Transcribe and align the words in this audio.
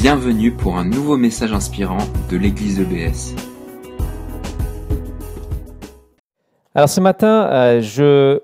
Bienvenue 0.00 0.50
pour 0.50 0.78
un 0.78 0.86
nouveau 0.86 1.18
message 1.18 1.52
inspirant 1.52 1.98
de 2.30 2.38
l'église 2.38 2.80
EBS. 2.80 3.34
Alors 6.74 6.88
ce 6.88 7.02
matin, 7.02 7.46
euh, 7.50 8.38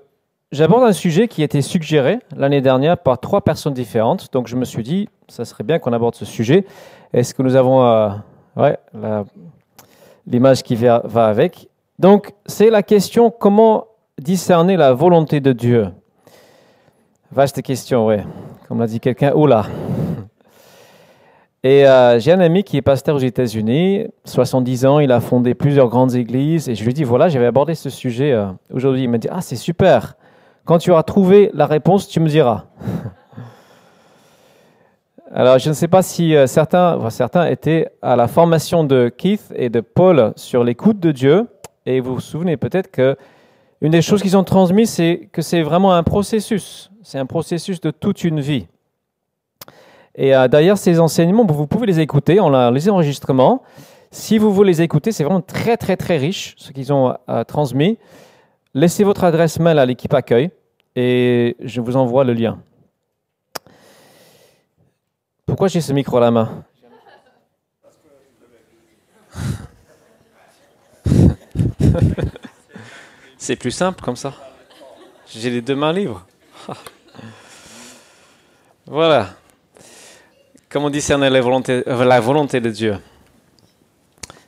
j'aborde 0.51 0.83
un 0.83 0.93
sujet 0.93 1.27
qui 1.27 1.41
a 1.41 1.45
été 1.45 1.63
suggéré 1.63 2.19
l'année 2.35 2.61
dernière 2.61 2.95
par 2.95 3.19
trois 3.19 3.41
personnes 3.41 3.73
différentes. 3.73 4.31
Donc 4.31 4.45
je 4.45 4.55
me 4.55 4.65
suis 4.65 4.83
dit, 4.83 5.09
ça 5.29 5.45
serait 5.45 5.63
bien 5.63 5.79
qu'on 5.79 5.93
aborde 5.93 6.13
ce 6.13 6.25
sujet. 6.25 6.63
Est-ce 7.11 7.33
que 7.33 7.41
nous 7.41 7.55
avons 7.55 7.83
euh, 7.83 9.23
l'image 10.27 10.61
qui 10.61 10.75
va, 10.75 11.01
avec? 11.15 11.69
Donc 11.97 12.33
c'est 12.45 12.69
la 12.69 12.83
question 12.83 13.31
comment 13.31 13.85
discerner 14.19 14.77
la 14.77 14.93
volonté 14.93 15.39
de 15.39 15.53
Dieu? 15.53 15.87
Vaste 17.31 17.63
question, 17.63 18.05
ouais. 18.05 18.23
Comme 18.67 18.79
l'a 18.79 18.85
dit 18.85 18.99
quelqu'un, 18.99 19.33
oula. 19.33 19.65
Et 21.67 21.85
euh, 21.85 22.17
j'ai 22.17 22.31
un 22.31 22.39
ami 22.39 22.63
qui 22.63 22.77
est 22.77 22.81
pasteur 22.81 23.17
aux 23.17 23.19
États-Unis, 23.19 24.07
70 24.23 24.85
ans, 24.85 24.99
il 24.99 25.11
a 25.11 25.19
fondé 25.19 25.53
plusieurs 25.53 25.89
grandes 25.89 26.15
églises. 26.15 26.69
Et 26.69 26.75
je 26.75 26.85
lui 26.85 26.93
dis, 26.93 27.03
voilà, 27.03 27.27
j'avais 27.27 27.45
abordé 27.45 27.75
ce 27.75 27.89
sujet 27.89 28.31
euh, 28.31 28.45
aujourd'hui. 28.73 29.03
Il 29.03 29.09
m'a 29.09 29.17
dit, 29.17 29.27
ah, 29.29 29.41
c'est 29.41 29.57
super. 29.57 30.15
Quand 30.63 30.77
tu 30.77 30.91
auras 30.91 31.03
trouvé 31.03 31.51
la 31.53 31.65
réponse, 31.65 32.07
tu 32.07 32.21
me 32.21 32.29
diras. 32.29 32.67
Alors, 35.33 35.59
je 35.59 35.67
ne 35.67 35.73
sais 35.73 35.89
pas 35.89 36.03
si 36.03 36.37
euh, 36.37 36.47
certains, 36.47 36.97
certains 37.09 37.47
étaient 37.47 37.89
à 38.01 38.15
la 38.15 38.29
formation 38.29 38.85
de 38.85 39.09
Keith 39.09 39.51
et 39.53 39.67
de 39.67 39.81
Paul 39.81 40.31
sur 40.37 40.63
l'écoute 40.63 41.01
de 41.01 41.11
Dieu. 41.11 41.49
Et 41.85 41.99
vous 41.99 42.13
vous 42.13 42.21
souvenez 42.21 42.55
peut-être 42.55 42.89
que 42.89 43.17
une 43.81 43.91
des 43.91 44.01
choses 44.01 44.21
qu'ils 44.21 44.37
ont 44.37 44.45
transmises, 44.45 44.91
c'est 44.91 45.27
que 45.33 45.41
c'est 45.41 45.63
vraiment 45.63 45.93
un 45.93 46.03
processus. 46.03 46.91
C'est 47.03 47.19
un 47.19 47.25
processus 47.25 47.81
de 47.81 47.91
toute 47.91 48.23
une 48.23 48.39
vie. 48.39 48.67
Et 50.17 50.35
euh, 50.35 50.47
d'ailleurs, 50.47 50.79
ces 50.79 50.99
enseignements, 50.99 51.45
vous 51.45 51.67
pouvez 51.67 51.85
les 51.85 51.99
écouter, 51.99 52.39
on 52.39 52.51
a 52.53 52.71
les 52.71 52.89
enregistrements. 52.89 53.61
Si 54.09 54.39
vous 54.39 54.51
voulez 54.51 54.71
les 54.71 54.81
écouter, 54.81 55.11
c'est 55.11 55.23
vraiment 55.23 55.41
très, 55.41 55.77
très, 55.77 55.95
très 55.95 56.17
riche 56.17 56.55
ce 56.57 56.71
qu'ils 56.71 56.91
ont 56.91 57.15
euh, 57.29 57.43
transmis. 57.43 57.99
Laissez 58.73 59.03
votre 59.03 59.23
adresse 59.23 59.59
mail 59.59 59.77
à 59.77 59.85
l'équipe 59.85 60.11
accueil 60.13 60.49
et 60.95 61.55
je 61.59 61.81
vous 61.81 61.95
envoie 61.95 62.23
le 62.23 62.33
lien. 62.33 62.57
Pourquoi 65.45 65.67
j'ai 65.67 65.81
ce 65.81 65.93
micro 65.93 66.17
à 66.17 66.21
la 66.21 66.31
main? 66.31 66.63
C'est 73.37 73.55
plus 73.55 73.71
simple 73.71 74.03
comme 74.03 74.15
ça. 74.15 74.33
J'ai 75.27 75.51
les 75.51 75.61
deux 75.61 75.75
mains 75.75 75.93
libres. 75.93 76.25
voilà. 78.87 79.27
Comment 80.69 80.89
discerner 80.89 81.29
la 81.29 81.41
volonté, 81.41 81.83
la 81.85 82.19
volonté 82.19 82.59
de 82.59 82.69
Dieu 82.69 82.97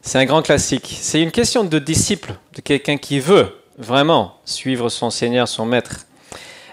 C'est 0.02 0.17
un 0.20 0.25
grand 0.25 0.42
classique. 0.42 0.98
C'est 1.00 1.22
une 1.22 1.31
question 1.31 1.64
de 1.64 1.80
disciple, 1.80 2.34
de 2.56 2.62
quelqu'un 2.62 2.98
qui 2.98 3.20
veut 3.20 3.56
vraiment 3.78 4.36
suivre 4.44 4.90
son 4.90 5.09
Seigneur, 5.09 5.47
son 5.47 5.66
Maître. 5.66 6.06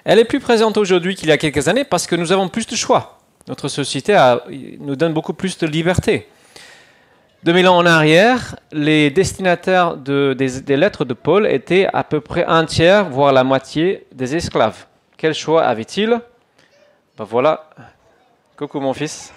Elle 0.05 0.19
est 0.19 0.25
plus 0.25 0.41
présente 0.41 0.77
aujourd'hui 0.77 1.15
qu'il 1.15 1.29
y 1.29 1.33
a 1.33 1.39
quelques 1.39 1.69
années 1.69 1.85
parce 1.85 2.07
que 2.07 2.17
nous 2.17 2.33
avons 2.33 2.49
plus 2.49 2.67
de 2.67 2.75
choix. 2.77 3.19
Notre 3.49 3.69
société 3.69 4.17
nous 4.81 4.97
donne 4.97 5.13
beaucoup 5.13 5.33
plus 5.33 5.57
de 5.59 5.67
liberté. 5.67 6.29
2000 7.45 7.69
ans 7.69 7.77
en 7.77 7.87
arrière, 7.87 8.57
les 8.73 9.11
destinataires 9.11 9.97
de- 9.97 10.35
des, 10.37 10.61
des 10.63 10.77
lettres 10.77 11.05
de 11.05 11.15
Paul 11.15 11.47
étaient 11.47 11.87
à 11.93 12.03
peu 12.03 12.21
près 12.21 12.45
un 12.47 12.65
tiers, 12.65 13.09
voire 13.09 13.33
la 13.33 13.45
moitié 13.45 14.07
des 14.13 14.35
esclaves. 14.35 14.87
Quel 15.17 15.33
choix 15.35 15.63
avait-il? 15.65 16.21
Ben 17.17 17.25
voilà. 17.25 17.71
Coucou 18.57 18.81
mon 18.81 18.95
fils. 18.95 19.33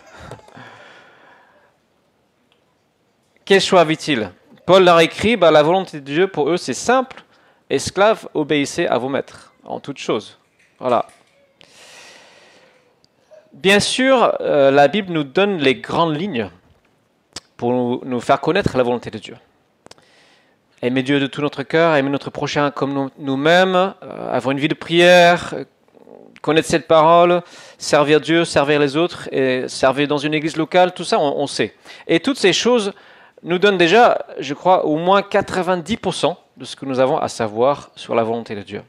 Quel 3.46 3.62
choix 3.62 3.82
avait-il 3.82 4.32
Paul 4.66 4.84
leur 4.84 5.00
écrit 5.00 5.36
ben, 5.36 5.52
La 5.52 5.64
volonté 5.64 6.00
de 6.00 6.06
Dieu 6.06 6.28
pour 6.28 6.50
eux, 6.50 6.58
c'est 6.58 6.74
simple. 6.74 7.24
Esclaves, 7.70 8.28
obéissez 8.34 8.86
à 8.88 8.98
vos 8.98 9.10
maîtres 9.10 9.54
en 9.64 9.80
toutes 9.80 9.98
choses. 9.98 10.38
Voilà. 10.80 11.06
Bien 13.54 13.80
sûr, 13.80 14.38
euh, 14.42 14.72
la 14.72 14.88
Bible 14.88 15.12
nous 15.12 15.24
donne 15.24 15.58
les 15.58 15.76
grandes 15.76 16.16
lignes 16.16 16.50
pour 17.58 17.74
nous, 18.06 18.20
faire 18.22 18.40
connaître 18.40 18.78
la 18.78 18.84
volonté 18.84 19.10
de 19.12 19.18
Dieu. 19.18 19.36
Aimer 20.82 21.04
Dieu 21.04 21.20
de 21.20 21.28
tout 21.28 21.42
notre 21.42 21.64
cœur, 21.64 21.96
aimer 21.96 22.10
notre 22.10 22.30
prochain 22.30 22.72
comme 22.72 22.94
nous- 22.94 23.12
nous-mêmes, 23.18 23.76
euh, 23.76 24.32
avoir 24.32 24.52
une 24.54 24.60
vie 24.60 24.70
de 24.70 24.76
prière, 24.76 25.54
connaître 26.42 26.68
cette 26.68 26.88
parole, 26.88 27.42
servir 27.78 28.22
Dieu, 28.22 28.46
servir 28.46 28.80
les 28.80 28.96
autres, 28.96 29.28
et 29.32 29.68
servir 29.68 30.08
dans 30.08 30.18
une 30.18 30.34
église 30.34 30.58
locale, 30.58 30.94
tout 30.94 31.04
ça, 31.04 31.20
on, 31.20 31.40
on 31.40 31.48
sait. 31.48 31.74
Et 32.08 32.20
toutes 32.20 32.38
ces 32.38 32.54
choses 32.54 32.94
nous 33.44 33.60
donnent 33.60 33.78
déjà, 33.78 34.26
je 34.40 34.54
crois, 34.54 34.86
au 34.86 34.98
moins 34.98 35.22
90% 35.22 36.36
de 36.58 36.66
ce 36.66 36.76
que 36.76 36.86
nous 36.86 37.00
avons 37.00 37.18
à 37.18 37.28
savoir 37.30 37.90
sur 37.96 38.16
la 38.16 38.24
volonté 38.24 38.56
de 38.56 38.62
Dieu. 38.62 38.84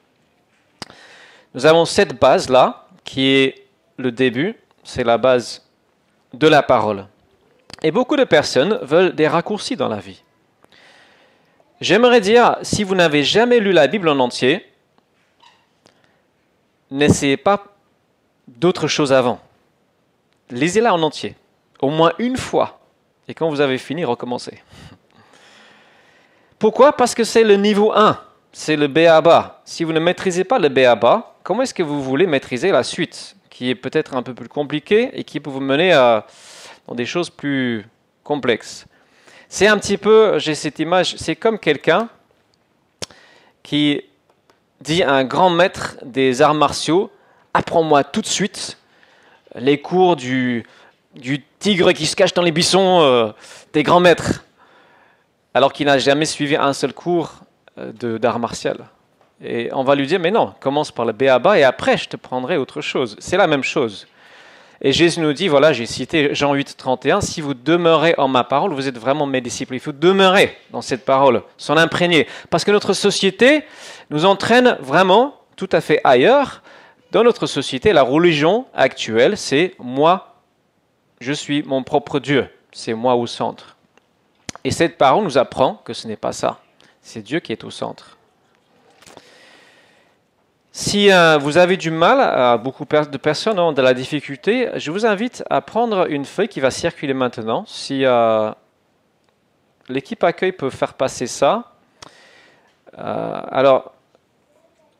Nous 1.54 1.66
avons 1.66 1.84
cette 1.84 2.18
base-là, 2.18 2.86
qui 3.04 3.26
est 3.28 3.66
le 3.96 4.12
début, 4.12 4.56
c'est 4.84 5.04
la 5.04 5.18
base 5.18 5.66
de 6.32 6.48
la 6.48 6.62
parole. 6.62 7.06
Et 7.82 7.90
beaucoup 7.90 8.16
de 8.16 8.24
personnes 8.24 8.78
veulent 8.82 9.14
des 9.14 9.26
raccourcis 9.26 9.76
dans 9.76 9.88
la 9.88 9.98
vie. 9.98 10.22
J'aimerais 11.80 12.20
dire, 12.20 12.56
si 12.62 12.84
vous 12.84 12.94
n'avez 12.94 13.24
jamais 13.24 13.58
lu 13.58 13.72
la 13.72 13.86
Bible 13.86 14.08
en 14.08 14.18
entier, 14.18 14.66
n'essayez 16.90 17.36
pas 17.36 17.64
d'autres 18.48 18.88
choses 18.88 19.12
avant. 19.12 19.40
Lisez-la 20.50 20.92
en 20.92 21.02
entier, 21.02 21.36
au 21.80 21.90
moins 21.90 22.12
une 22.18 22.36
fois. 22.36 22.80
Et 23.28 23.34
quand 23.34 23.48
vous 23.48 23.60
avez 23.60 23.78
fini, 23.78 24.04
recommencez. 24.04 24.62
Pourquoi? 26.58 26.96
Parce 26.96 27.14
que 27.14 27.24
c'est 27.24 27.44
le 27.44 27.54
niveau 27.54 27.92
1, 27.92 28.20
c'est 28.52 28.76
le 28.76 28.88
B.A.B.A. 28.88 29.62
Si 29.64 29.84
vous 29.84 29.92
ne 29.92 30.00
maîtrisez 30.00 30.44
pas 30.44 30.58
le 30.58 30.68
B.A.B.A., 30.68 31.34
comment 31.42 31.62
est-ce 31.62 31.72
que 31.72 31.82
vous 31.82 32.02
voulez 32.02 32.26
maîtriser 32.26 32.70
la 32.72 32.82
suite, 32.82 33.36
qui 33.48 33.70
est 33.70 33.74
peut-être 33.74 34.14
un 34.14 34.22
peu 34.22 34.34
plus 34.34 34.48
compliquée 34.48 35.10
et 35.14 35.24
qui 35.24 35.40
peut 35.40 35.50
vous 35.50 35.60
mener 35.60 35.92
à, 35.92 36.26
dans 36.86 36.94
des 36.94 37.06
choses 37.06 37.30
plus 37.30 37.86
complexes? 38.24 38.86
C'est 39.48 39.68
un 39.68 39.78
petit 39.78 39.96
peu, 39.96 40.38
j'ai 40.38 40.54
cette 40.54 40.78
image, 40.80 41.16
c'est 41.16 41.36
comme 41.36 41.58
quelqu'un 41.58 42.08
qui 43.62 44.02
dit 44.80 45.02
un 45.02 45.24
grand 45.24 45.50
maître 45.50 45.96
des 46.04 46.42
arts 46.42 46.54
martiaux, 46.54 47.10
apprends-moi 47.54 48.04
tout 48.04 48.20
de 48.20 48.26
suite 48.26 48.78
les 49.54 49.80
cours 49.80 50.16
du, 50.16 50.64
du 51.14 51.42
tigre 51.58 51.92
qui 51.92 52.06
se 52.06 52.16
cache 52.16 52.34
dans 52.34 52.42
les 52.42 52.52
buissons 52.52 53.00
euh, 53.00 53.30
des 53.72 53.82
grands 53.82 54.00
maîtres, 54.00 54.44
alors 55.54 55.72
qu'il 55.72 55.86
n'a 55.86 55.98
jamais 55.98 56.26
suivi 56.26 56.56
un 56.56 56.72
seul 56.72 56.92
cours 56.92 57.40
euh, 57.78 58.18
d'art 58.18 58.38
martial. 58.38 58.86
Et 59.42 59.70
on 59.72 59.84
va 59.84 59.94
lui 59.94 60.06
dire, 60.06 60.20
mais 60.20 60.30
non, 60.30 60.52
commence 60.60 60.90
par 60.90 61.04
le 61.04 61.12
B.A.B.A. 61.12 61.58
et 61.58 61.64
après 61.64 61.96
je 61.96 62.08
te 62.08 62.16
prendrai 62.16 62.56
autre 62.56 62.80
chose. 62.80 63.16
C'est 63.18 63.36
la 63.36 63.46
même 63.46 63.64
chose. 63.64 64.06
Et 64.82 64.92
Jésus 64.92 65.20
nous 65.20 65.34
dit, 65.34 65.48
voilà, 65.48 65.74
j'ai 65.74 65.84
cité 65.84 66.34
Jean 66.34 66.54
8, 66.54 66.76
31, 66.76 67.20
si 67.20 67.42
vous 67.42 67.52
demeurez 67.52 68.14
en 68.16 68.28
ma 68.28 68.44
parole, 68.44 68.72
vous 68.72 68.88
êtes 68.88 68.96
vraiment 68.96 69.26
mes 69.26 69.42
disciples. 69.42 69.74
Il 69.74 69.80
faut 69.80 69.92
demeurer 69.92 70.56
dans 70.70 70.80
cette 70.80 71.04
parole, 71.04 71.42
s'en 71.58 71.76
imprégner. 71.76 72.26
Parce 72.48 72.64
que 72.64 72.70
notre 72.70 72.94
société 72.94 73.64
nous 74.08 74.24
entraîne 74.24 74.78
vraiment 74.80 75.34
tout 75.56 75.68
à 75.72 75.82
fait 75.82 76.00
ailleurs. 76.02 76.62
Dans 77.12 77.22
notre 77.22 77.46
société, 77.46 77.92
la 77.92 78.02
religion 78.02 78.64
actuelle, 78.72 79.36
c'est 79.36 79.74
moi, 79.78 80.36
je 81.20 81.32
suis 81.32 81.62
mon 81.62 81.82
propre 81.82 82.18
Dieu. 82.18 82.48
C'est 82.72 82.94
moi 82.94 83.16
au 83.16 83.26
centre. 83.26 83.76
Et 84.64 84.70
cette 84.70 84.96
parole 84.96 85.24
nous 85.24 85.36
apprend 85.36 85.74
que 85.84 85.92
ce 85.92 86.08
n'est 86.08 86.16
pas 86.16 86.32
ça. 86.32 86.60
C'est 87.02 87.20
Dieu 87.22 87.40
qui 87.40 87.52
est 87.52 87.64
au 87.64 87.70
centre. 87.70 88.16
Si 90.80 91.12
euh, 91.12 91.36
vous 91.36 91.58
avez 91.58 91.76
du 91.76 91.90
mal, 91.90 92.58
beaucoup 92.62 92.86
de 92.86 93.16
personnes 93.18 93.58
ont 93.58 93.72
de 93.72 93.82
la 93.82 93.92
difficulté, 93.92 94.70
je 94.76 94.90
vous 94.90 95.04
invite 95.04 95.44
à 95.50 95.60
prendre 95.60 96.10
une 96.10 96.24
feuille 96.24 96.48
qui 96.48 96.58
va 96.58 96.70
circuler 96.70 97.12
maintenant. 97.12 97.64
Si 97.66 98.06
euh, 98.06 98.50
l'équipe 99.90 100.24
accueil 100.24 100.52
peut 100.52 100.70
faire 100.70 100.94
passer 100.94 101.26
ça. 101.26 101.74
Euh, 102.98 103.40
alors, 103.52 103.92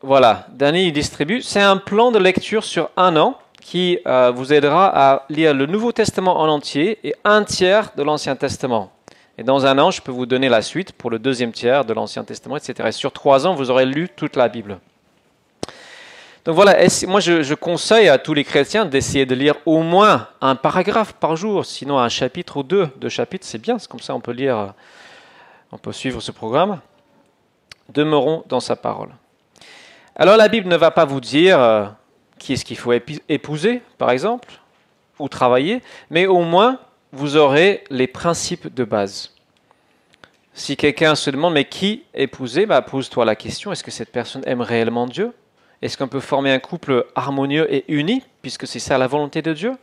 voilà, 0.03 0.45
Danny 0.51 0.91
distribue. 0.91 1.41
C'est 1.41 1.63
un 1.63 1.77
plan 1.77 2.11
de 2.11 2.19
lecture 2.19 2.63
sur 2.63 2.91
un 2.95 3.17
an 3.17 3.39
qui 3.59 3.97
vous 4.35 4.53
aidera 4.53 4.91
à 4.93 5.25
lire 5.29 5.55
le 5.55 5.65
Nouveau 5.65 5.91
Testament 5.91 6.39
en 6.39 6.47
entier 6.47 6.99
et 7.03 7.15
un 7.23 7.43
tiers 7.43 7.91
de 7.97 8.03
l'Ancien 8.03 8.35
Testament. 8.35 8.91
Et 9.39 9.43
dans 9.43 9.65
un 9.65 9.79
an, 9.79 9.89
je 9.89 10.03
peux 10.03 10.11
vous 10.11 10.27
donner 10.27 10.47
la 10.47 10.61
suite 10.61 10.91
pour 10.93 11.09
le 11.09 11.17
deuxième 11.17 11.51
tiers 11.51 11.85
de 11.85 11.93
l'Ancien 11.93 12.23
Testament, 12.23 12.57
etc. 12.57 12.89
Et 12.89 12.91
sur 12.91 13.11
trois 13.11 13.47
ans, 13.47 13.55
vous 13.55 13.71
aurez 13.71 13.87
lu 13.87 14.09
toute 14.15 14.35
la 14.35 14.47
Bible. 14.47 14.79
Donc 16.43 16.55
voilà, 16.55 16.75
moi 17.07 17.19
je, 17.19 17.53
conseille 17.53 18.09
à 18.09 18.17
tous 18.17 18.33
les 18.33 18.43
chrétiens 18.43 18.85
d'essayer 18.85 19.27
de 19.27 19.35
lire 19.35 19.55
au 19.65 19.83
moins 19.83 20.27
un 20.41 20.55
paragraphe 20.55 21.13
par 21.13 21.35
jour, 21.35 21.65
sinon 21.65 21.99
un 21.99 22.09
chapitre 22.09 22.57
ou 22.57 22.63
deux 22.63 22.89
de 22.97 23.09
chapitres, 23.09 23.45
c'est 23.45 23.61
bien, 23.61 23.77
c'est 23.77 23.87
comme 23.87 23.99
ça 23.99 24.15
on 24.15 24.21
peut 24.21 24.31
lire, 24.31 24.73
on 25.71 25.77
peut 25.77 25.91
suivre 25.91 26.19
ce 26.19 26.31
programme. 26.31 26.79
Demeurons 27.89 28.43
dans 28.47 28.59
sa 28.59 28.75
parole. 28.75 29.09
Alors 30.15 30.35
la 30.35 30.47
Bible 30.47 30.67
ne 30.67 30.77
va 30.77 30.89
pas 30.89 31.05
vous 31.05 31.21
dire 31.21 31.59
euh, 31.59 31.85
qui 32.39 32.53
est-ce 32.53 32.65
qu'il 32.65 32.77
faut 32.77 32.93
épouser, 33.29 33.81
par 33.97 34.09
exemple, 34.09 34.49
ou 35.19 35.29
travailler, 35.29 35.83
mais 36.09 36.25
au 36.25 36.41
moins 36.41 36.79
vous 37.11 37.35
aurez 37.35 37.83
les 37.89 38.07
principes 38.07 38.73
de 38.73 38.83
base. 38.83 39.31
Si 40.53 40.75
quelqu'un 40.75 41.15
se 41.15 41.29
demande, 41.29 41.53
mais 41.53 41.65
qui 41.65 42.03
épouser? 42.13 42.65
Bah, 42.65 42.81
Pose-toi 42.81 43.25
la 43.25 43.35
question, 43.35 43.71
est-ce 43.71 43.83
que 43.83 43.91
cette 43.91 44.11
personne 44.11 44.41
aime 44.45 44.61
réellement 44.61 45.05
Dieu? 45.05 45.33
Est-ce 45.81 45.97
qu'on 45.97 46.07
peut 46.07 46.19
former 46.19 46.51
un 46.51 46.59
couple 46.59 47.07
harmonieux 47.15 47.71
et 47.73 47.85
uni, 47.91 48.23
puisque 48.41 48.67
c'est 48.67 48.79
ça 48.79 48.97
la 48.97 49.07
volonté 49.07 49.41
de 49.41 49.53
Dieu? 49.53 49.75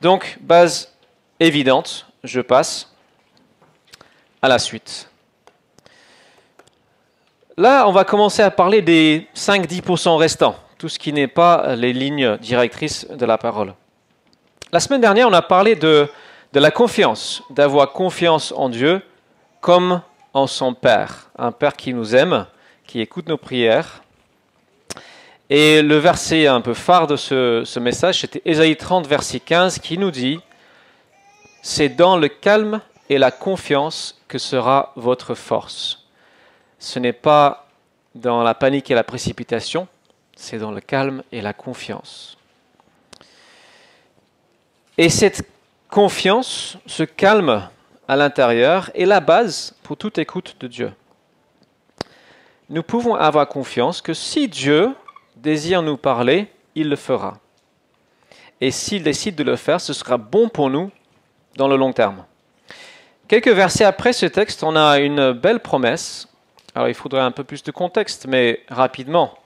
Donc, 0.00 0.38
base 0.40 0.94
évidente, 1.38 2.06
je 2.24 2.40
passe 2.40 2.94
à 4.42 4.48
la 4.48 4.58
suite. 4.58 5.08
Là, 7.56 7.86
on 7.86 7.92
va 7.92 8.04
commencer 8.04 8.42
à 8.42 8.50
parler 8.50 8.82
des 8.82 9.28
5-10% 9.34 10.16
restants, 10.16 10.56
tout 10.78 10.88
ce 10.88 10.98
qui 10.98 11.12
n'est 11.12 11.26
pas 11.26 11.74
les 11.76 11.92
lignes 11.92 12.36
directrices 12.38 13.06
de 13.08 13.26
la 13.26 13.36
parole. 13.36 13.74
La 14.72 14.80
semaine 14.80 15.00
dernière, 15.00 15.28
on 15.28 15.32
a 15.32 15.42
parlé 15.42 15.74
de, 15.74 16.08
de 16.52 16.60
la 16.60 16.70
confiance, 16.70 17.42
d'avoir 17.50 17.92
confiance 17.92 18.52
en 18.56 18.68
Dieu 18.68 19.02
comme 19.60 20.00
en 20.32 20.46
son 20.46 20.74
Père, 20.74 21.30
un 21.36 21.52
Père 21.52 21.74
qui 21.74 21.92
nous 21.92 22.14
aime, 22.14 22.46
qui 22.90 23.00
écoute 23.00 23.28
nos 23.28 23.36
prières. 23.36 24.02
Et 25.48 25.80
le 25.80 25.96
verset 25.98 26.48
un 26.48 26.60
peu 26.60 26.74
phare 26.74 27.06
de 27.06 27.14
ce, 27.14 27.78
message, 27.78 28.22
c'était 28.22 28.42
Ésaïe 28.44 28.76
30, 28.76 29.06
verset 29.06 29.38
15, 29.38 29.78
qui 29.78 29.96
nous 29.96 30.10
dit, 30.10 30.40
C'est 31.62 31.88
dans 31.88 32.16
le 32.16 32.26
calme 32.26 32.80
et 33.08 33.16
la 33.16 33.30
confiance 33.30 34.20
que 34.26 34.38
sera 34.38 34.92
votre 34.96 35.36
force. 35.36 36.04
Ce 36.80 36.98
n'est 36.98 37.12
pas 37.12 37.68
dans 38.16 38.42
la 38.42 38.54
panique 38.54 38.90
et 38.90 38.94
la 38.94 39.04
précipitation, 39.04 39.86
c'est 40.34 40.58
dans 40.58 40.72
le 40.72 40.80
calme 40.80 41.22
et 41.30 41.42
la 41.42 41.52
confiance. 41.52 42.38
Et 44.98 45.10
cette 45.10 45.48
confiance, 45.88 46.76
ce 46.86 47.04
calme 47.04 47.68
à 48.08 48.16
l'intérieur 48.16 48.90
est 48.96 49.06
la 49.06 49.20
base 49.20 49.76
pour 49.84 49.96
toute 49.96 50.18
écoute 50.18 50.56
de 50.58 50.66
Dieu. 50.66 50.92
Nous 52.70 52.82
pouvons 52.82 53.14
avoir 53.14 53.46
confiance 53.46 54.00
que 54.00 54.14
si 54.14 54.48
Dieu 54.48 54.94
désire 55.36 55.82
nous 55.82 55.98
parler, 55.98 56.46
il 56.74 56.88
le 56.88 56.96
fera. 56.96 57.38
Et 58.62 58.70
s'il 58.70 59.02
décide 59.02 59.34
de 59.34 59.42
le 59.42 59.56
faire, 59.56 59.80
ce 59.80 59.92
sera 59.92 60.16
bon 60.16 60.48
pour 60.48 60.70
nous 60.70 60.90
dans 61.56 61.68
le 61.68 61.76
long 61.76 61.92
terme. 61.92 62.24
Quelques 63.28 63.48
versets 63.48 63.84
après 63.84 64.14
ce 64.14 64.24
texte, 64.24 64.62
on 64.62 64.76
a 64.76 65.00
une 65.00 65.32
belle 65.32 65.60
promesse. 65.60 66.28
Alors 66.74 66.88
il 66.88 66.94
faudrait 66.94 67.20
un 67.20 67.32
peu 67.32 67.44
plus 67.44 67.62
de 67.62 67.70
contexte, 67.70 68.26
mais 68.26 68.60
rapidement. 68.68 69.36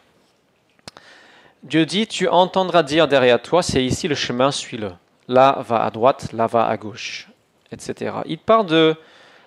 Dieu 1.65 1.85
dit, 1.87 2.07
tu 2.07 2.29
entendras 2.29 2.85
dire 2.85 3.09
derrière 3.09 3.43
toi, 3.43 3.63
c'est 3.63 3.85
ici 3.85 4.07
le 4.07 4.15
chemin, 4.15 4.53
suis-le 4.53 4.93
là 5.29 5.59
va 5.67 5.85
à 5.85 5.91
droite, 5.91 6.33
là 6.33 6.47
va 6.47 6.67
à 6.67 6.77
gauche, 6.77 7.29
etc. 7.73 8.17
Il 8.27 8.39
parle 8.39 8.67
de 8.67 8.97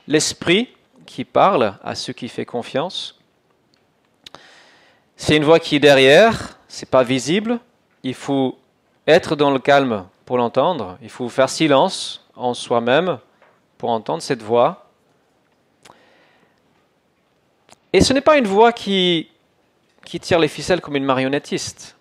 l'esprit 0.07 0.69
qui 1.05 1.23
parle 1.23 1.75
à 1.83 1.95
ceux 1.95 2.13
qui 2.13 2.27
font 2.27 2.45
confiance. 2.45 3.16
C'est 5.19 5.35
une 5.35 5.43
voix 5.43 5.59
qui 5.59 5.75
est 5.75 5.79
derrière, 5.79 6.59
c'est 6.67 6.89
pas 6.89 7.03
visible. 7.03 7.59
Il 8.03 8.13
faut 8.13 8.57
être 9.07 9.35
dans 9.35 9.49
le 9.49 9.57
calme 9.57 10.05
pour 10.25 10.37
l'entendre. 10.37 10.99
Il 11.01 11.09
faut 11.09 11.27
faire 11.27 11.49
silence 11.49 12.23
en 12.35 12.53
soi-même 12.53 13.17
pour 13.79 13.89
entendre 13.89 14.21
cette 14.21 14.43
voix. 14.43 14.85
Et 17.91 18.01
ce 18.01 18.13
n'est 18.13 18.21
pas 18.21 18.37
une 18.37 18.45
voix 18.45 18.71
qui, 18.71 19.27
qui 20.05 20.19
tire 20.19 20.37
les 20.37 20.47
ficelles 20.47 20.81
comme 20.81 20.95
une 20.95 21.03
marionnettiste. 21.03 21.97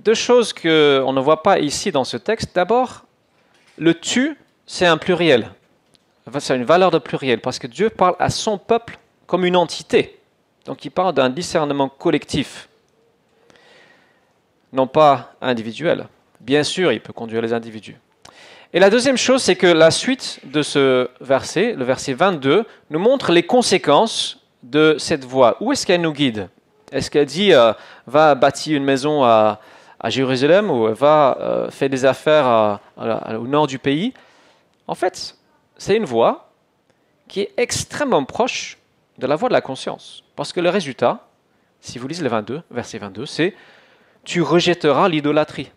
Deux 0.00 0.14
choses 0.14 0.52
qu'on 0.52 1.12
ne 1.12 1.20
voit 1.20 1.42
pas 1.42 1.58
ici 1.58 1.90
dans 1.90 2.04
ce 2.04 2.18
texte. 2.18 2.54
D'abord, 2.54 3.04
le 3.78 3.94
tu, 3.98 4.36
c'est 4.66 4.86
un 4.86 4.98
pluriel. 4.98 5.50
c'est 6.38 6.54
une 6.54 6.64
valeur 6.64 6.90
de 6.90 6.98
pluriel, 6.98 7.40
parce 7.40 7.58
que 7.58 7.66
Dieu 7.66 7.88
parle 7.88 8.16
à 8.18 8.28
son 8.28 8.58
peuple 8.58 8.98
comme 9.26 9.46
une 9.46 9.56
entité. 9.56 10.21
Donc 10.64 10.84
il 10.84 10.90
parle 10.90 11.12
d'un 11.12 11.28
discernement 11.28 11.88
collectif, 11.88 12.68
non 14.72 14.86
pas 14.86 15.34
individuel. 15.40 16.06
Bien 16.40 16.62
sûr, 16.62 16.92
il 16.92 17.00
peut 17.00 17.12
conduire 17.12 17.42
les 17.42 17.52
individus. 17.52 17.96
Et 18.72 18.80
la 18.80 18.88
deuxième 18.88 19.18
chose, 19.18 19.42
c'est 19.42 19.56
que 19.56 19.66
la 19.66 19.90
suite 19.90 20.40
de 20.44 20.62
ce 20.62 21.10
verset, 21.20 21.74
le 21.74 21.84
verset 21.84 22.14
22, 22.14 22.64
nous 22.90 22.98
montre 22.98 23.30
les 23.30 23.42
conséquences 23.42 24.38
de 24.62 24.96
cette 24.98 25.24
voie. 25.24 25.56
Où 25.60 25.72
est-ce 25.72 25.86
qu'elle 25.86 26.00
nous 26.00 26.12
guide? 26.12 26.48
Est-ce 26.90 27.10
qu'elle 27.10 27.26
dit 27.26 27.52
euh, 27.52 27.72
va 28.06 28.34
bâtir 28.34 28.76
une 28.76 28.84
maison 28.84 29.24
à, 29.24 29.60
Jérusalem 30.06 30.68
ou 30.68 30.92
va 30.94 31.38
euh, 31.40 31.70
faire 31.70 31.88
des 31.88 32.04
affaires 32.04 32.80
au 32.96 33.46
nord 33.46 33.68
du 33.68 33.78
pays. 33.78 34.12
En 34.88 34.96
fait, 34.96 35.36
c'est 35.76 35.96
une 35.96 36.06
voie 36.06 36.50
qui 37.28 37.42
est 37.42 37.52
extrêmement 37.56 38.24
proche 38.24 38.78
de 39.18 39.28
la 39.28 39.36
voie 39.36 39.48
de 39.48 39.52
la 39.52 39.60
conscience. 39.60 40.21
Parce 40.36 40.52
que 40.52 40.60
le 40.60 40.70
résultat, 40.70 41.28
si 41.80 41.98
vous 41.98 42.08
lisez 42.08 42.22
le 42.22 42.28
22, 42.28 42.62
verset 42.70 42.98
22, 42.98 43.26
c'est 43.26 43.54
tu 44.24 44.42
rejetteras 44.42 45.08
l'idolâtrie. 45.08 45.70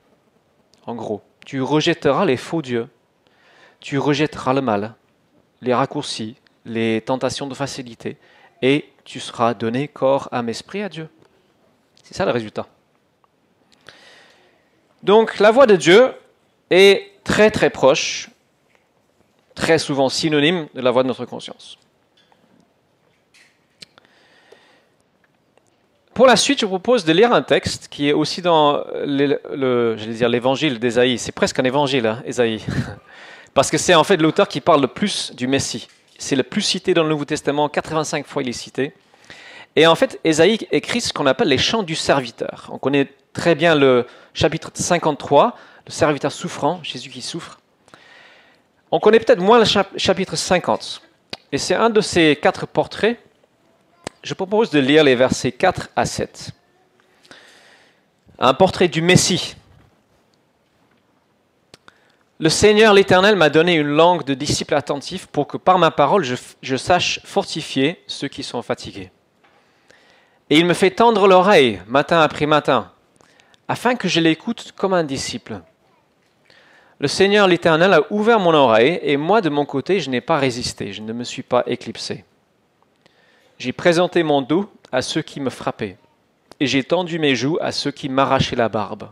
En 0.86 0.96
gros, 0.96 1.22
tu 1.46 1.62
rejetteras 1.62 2.26
les 2.26 2.38
faux 2.38 2.62
dieux. 2.62 2.88
Tu 3.80 3.98
rejetteras 3.98 4.54
le 4.54 4.62
mal, 4.62 4.96
les 5.62 5.74
raccourcis, 5.74 6.36
les 6.66 7.02
tentations 7.02 7.48
de 7.48 7.54
facilité, 7.54 8.18
et 8.62 8.90
tu 9.04 9.20
seras 9.20 9.54
donné 9.54 9.88
corps, 9.88 10.30
âme, 10.32 10.50
esprit 10.50 10.82
à 10.82 10.90
Dieu. 10.90 11.10
C'est 12.04 12.16
ça 12.16 12.26
le 12.26 12.32
résultat. 12.32 12.68
Donc 15.04 15.40
la 15.40 15.52
voix 15.52 15.68
de 15.68 15.76
Dieu 15.76 16.14
est 16.72 17.12
très 17.24 17.52
très 17.52 17.70
proche, 17.70 18.30
très 19.54 19.78
souvent 19.78 20.10
synonyme 20.10 20.68
de 20.74 20.82
la 20.82 20.92
voix 20.92 21.04
de 21.04 21.08
notre 21.08 21.26
conscience. 21.26 21.78
Pour 26.16 26.28
la 26.28 26.38
suite, 26.38 26.62
je 26.62 26.66
vous 26.66 26.80
propose 26.80 27.04
de 27.04 27.12
lire 27.12 27.34
un 27.34 27.42
texte 27.42 27.90
qui 27.90 28.08
est 28.08 28.14
aussi 28.14 28.42
dans 28.42 28.86
l'évangile 29.06 30.80
d'Ésaïe. 30.80 31.18
C'est 31.18 31.34
presque 31.34 31.60
un 31.60 31.66
évangile, 31.66 32.08
hein, 32.08 32.24
Ésaïe. 32.26 32.64
Parce 33.54 33.70
que 33.70 33.78
c'est 33.78 33.96
en 33.96 34.06
fait 34.06 34.16
l'auteur 34.16 34.48
qui 34.48 34.62
parle 34.62 34.80
le 34.80 34.88
plus 34.88 35.34
du 35.36 35.46
Messie. 35.46 35.90
C'est 36.18 36.38
le 36.38 36.44
plus 36.44 36.62
cité 36.62 36.94
dans 36.94 37.04
le 37.04 37.10
Nouveau 37.10 37.26
Testament, 37.26 37.68
85 37.68 38.26
fois 38.26 38.44
il 38.44 38.48
est 38.48 38.54
cité. 38.54 38.94
Et 39.76 39.86
en 39.88 39.96
fait, 39.96 40.18
Ésaïe 40.24 40.66
écrit 40.72 41.02
ce 41.02 41.12
qu'on 41.12 41.26
appelle 41.26 41.50
les 41.50 41.58
chants 41.58 41.84
du 41.84 41.96
serviteur. 41.96 42.70
On 42.72 42.78
connaît 42.78 43.10
très 43.34 43.54
bien 43.54 43.76
le 43.76 44.08
chapitre 44.34 44.72
53, 44.74 45.58
le 45.86 45.92
serviteur 45.92 46.32
souffrant, 46.32 46.80
Jésus 46.82 47.10
qui 47.10 47.22
souffre. 47.22 47.60
On 48.90 49.02
connaît 49.02 49.20
peut-être 49.20 49.42
moins 49.42 49.60
le 49.60 49.66
chapitre 49.98 50.38
50. 50.38 51.02
Et 51.52 51.58
c'est 51.58 51.76
un 51.76 51.90
de 51.90 52.00
ces 52.00 52.38
quatre 52.42 52.68
portraits. 52.68 53.20
Je 54.26 54.34
propose 54.34 54.72
de 54.72 54.80
lire 54.80 55.04
les 55.04 55.14
versets 55.14 55.52
4 55.52 55.90
à 55.96 56.08
7. 56.08 56.50
Un 58.40 58.56
portrait 58.56 58.88
du 58.88 59.04
Messie. 59.04 59.56
Le 62.40 62.50
Seigneur 62.50 62.96
l'Éternel 62.96 63.36
m'a 63.36 63.52
donné 63.52 63.76
une 63.76 63.86
langue 63.86 64.24
de 64.24 64.34
disciple 64.34 64.74
attentif 64.74 65.28
pour 65.28 65.46
que 65.46 65.58
par 65.58 65.78
ma 65.78 65.92
parole 65.92 66.24
je, 66.24 66.34
je 66.64 66.76
sache 66.76 67.20
fortifier 67.24 68.04
ceux 68.08 68.28
qui 68.28 68.42
sont 68.42 68.64
fatigués. 68.64 69.12
Et 70.50 70.58
il 70.58 70.66
me 70.66 70.74
fait 70.74 70.90
tendre 70.90 71.28
l'oreille 71.28 71.80
matin 71.86 72.20
après 72.20 72.48
matin 72.48 72.92
afin 73.68 73.94
que 73.94 74.08
je 74.08 74.20
l'écoute 74.20 74.72
comme 74.76 74.96
un 74.96 75.04
disciple. 75.04 75.62
Le 76.98 77.08
Seigneur 77.08 77.48
l'Éternel 77.48 77.94
a 77.94 78.12
ouvert 78.12 78.40
mon 78.40 78.56
oreille, 78.56 79.00
et 79.04 79.18
moi 79.18 79.42
de 79.42 79.50
mon 79.50 79.66
côté, 79.66 80.00
je 80.00 80.10
n'ai 80.10 80.22
pas 80.22 80.40
résisté, 80.40 80.94
je 80.94 81.04
ne 81.04 81.14
me 81.14 81.24
suis 81.24 81.44
pas 81.44 81.64
éclipsé. 81.68 82.26
J'ai 83.58 83.72
présenté 83.72 84.24
mon 84.24 84.42
dos 84.42 84.70
à 84.92 85.02
ceux 85.02 85.22
qui 85.22 85.40
me 85.40 85.50
frappaient, 85.50 85.98
et 86.60 86.68
j'ai 86.68 86.84
tendu 86.84 87.20
mes 87.20 87.36
joues 87.36 87.58
à 87.62 87.72
ceux 87.72 87.92
qui 87.92 88.10
m'arrachaient 88.10 88.56
la 88.56 88.70
barbe. 88.70 89.10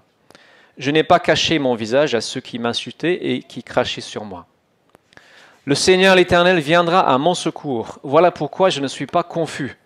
Je 0.77 0.91
n'ai 0.91 1.03
pas 1.03 1.19
caché 1.19 1.59
mon 1.59 1.75
visage 1.75 2.15
à 2.15 2.21
ceux 2.21 2.41
qui 2.41 2.59
m'insultaient 2.59 3.31
et 3.31 3.43
qui 3.43 3.63
crachaient 3.63 4.01
sur 4.01 4.25
moi. 4.25 4.47
Le 5.65 5.75
Seigneur 5.75 6.15
l'Éternel 6.15 6.59
viendra 6.59 7.00
à 7.01 7.17
mon 7.17 7.35
secours. 7.35 8.00
Voilà 8.03 8.31
pourquoi 8.31 8.69
je 8.69 8.81
ne 8.81 8.88
suis 8.88 9.05
pas 9.05 9.23
confus. 9.23 9.77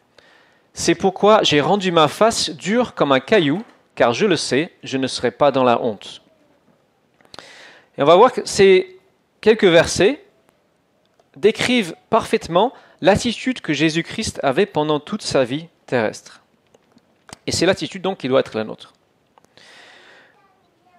C'est 0.73 0.95
pourquoi 0.95 1.41
j'ai 1.43 1.61
rendu 1.61 1.91
ma 1.91 2.07
face 2.07 2.49
dure 2.49 2.95
comme 2.95 3.11
un 3.11 3.19
caillou 3.19 3.63
car 3.93 4.13
je 4.13 4.25
le 4.25 4.37
sais, 4.37 4.71
je 4.83 4.97
ne 4.97 5.07
serai 5.07 5.31
pas 5.31 5.51
dans 5.51 5.63
la 5.63 5.81
honte. 5.81 6.21
Et 7.97 8.03
on 8.03 8.05
va 8.05 8.15
voir 8.15 8.31
que 8.31 8.41
ces 8.45 8.99
quelques 9.41 9.65
versets 9.65 10.23
décrivent 11.35 11.95
parfaitement 12.09 12.73
l'attitude 13.01 13.61
que 13.61 13.73
Jésus-Christ 13.73 14.39
avait 14.43 14.65
pendant 14.65 14.99
toute 14.99 15.21
sa 15.21 15.43
vie 15.43 15.67
terrestre. 15.85 16.41
Et 17.45 17.51
c'est 17.51 17.65
l'attitude 17.65 18.01
donc 18.01 18.19
qui 18.19 18.27
doit 18.27 18.41
être 18.41 18.55
la 18.55 18.63
nôtre. 18.63 18.93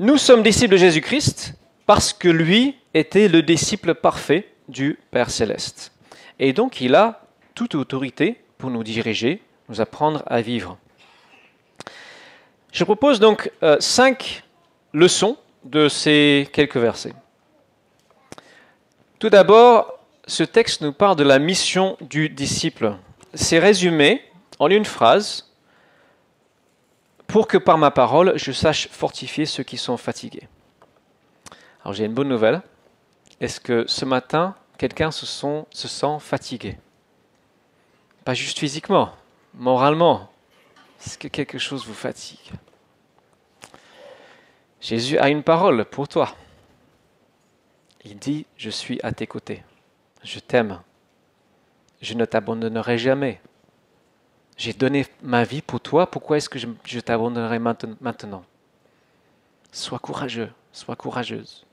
Nous 0.00 0.17
sommes 0.17 0.43
disciples 0.43 0.73
de 0.73 0.76
Jésus-Christ 0.76 1.55
parce 1.87 2.12
que 2.12 2.28
lui 2.28 2.76
était 2.95 3.28
le 3.28 3.43
disciple 3.43 3.95
parfait 3.95 4.49
du 4.69 4.99
Père 5.11 5.31
céleste. 5.31 5.93
Et 6.38 6.52
donc 6.52 6.81
il 6.81 6.95
a 6.95 7.23
toute 7.55 7.75
autorité 7.75 8.40
pour 8.59 8.71
nous 8.71 8.85
diriger, 8.85 9.43
nous 9.69 9.81
apprendre 9.81 10.23
à 10.26 10.40
vivre. 10.40 10.78
Je 12.73 12.85
propose 12.85 13.19
donc 13.19 13.50
euh, 13.62 13.76
cinq 13.81 14.45
leçons 14.93 15.37
de 15.64 15.88
ces 15.88 16.49
quelques 16.52 16.76
versets. 16.76 17.14
Tout 19.19 19.31
d'abord, 19.31 19.98
ce 20.28 20.44
texte 20.44 20.82
nous 20.82 20.92
parle 20.92 21.16
de 21.16 21.25
la 21.25 21.38
mission 21.38 21.97
du 22.02 22.28
disciple. 22.28 22.97
C'est 23.32 23.58
résumé 23.58 24.23
en 24.58 24.68
une 24.68 24.85
phrase 24.85 25.50
pour 27.26 27.49
que 27.49 27.56
par 27.56 27.78
ma 27.78 27.90
parole 27.90 28.35
je 28.37 28.52
sache 28.52 28.88
fortifier 28.88 29.47
ceux 29.47 29.62
qui 29.62 29.78
sont 29.78 29.97
fatigués. 29.97 30.47
Alors 31.82 31.94
j'ai 31.94 32.04
une 32.04 32.12
bonne 32.12 32.28
nouvelle. 32.28 32.61
Est-ce 33.40 33.58
que 33.58 33.87
ce 33.87 34.04
matin, 34.04 34.54
quelqu'un 34.76 35.11
se, 35.11 35.25
se 35.25 35.88
sent 35.88 36.18
fatigué? 36.20 36.76
Pas 38.25 38.35
juste 38.35 38.58
physiquement, 38.58 39.14
moralement. 39.54 40.30
Est-ce 41.00 41.16
que 41.16 41.28
quelque 41.28 41.58
chose 41.58 41.87
vous 41.87 41.94
fatigue? 41.94 42.52
Jésus 44.80 45.18
a 45.18 45.30
une 45.30 45.42
parole 45.42 45.87
pour 45.87 46.06
toi. 46.06 46.37
Il 48.04 48.18
dit, 48.18 48.47
je 48.56 48.70
suis 48.70 49.00
à 49.02 49.12
tes 49.12 49.26
côtés. 49.26 49.62
Je 50.22 50.38
t'aime. 50.40 50.80
Je 52.00 52.14
ne 52.14 52.25
t'abandonnerai 52.25 52.98
jamais. 52.98 53.40
J'ai 54.56 54.72
donné 54.72 55.06
ma 55.22 55.44
vie 55.44 55.62
pour 55.62 55.80
toi, 55.80 56.10
pourquoi 56.10 56.37
est-ce 56.37 56.48
que 56.48 56.58
je, 56.58 57.00
t'abandonnerai 57.00 57.58
maintenant 57.60 58.44
Sois 59.70 60.00
courageux, 60.00 60.50
sois 60.72 60.96
courageuse. 60.96 61.64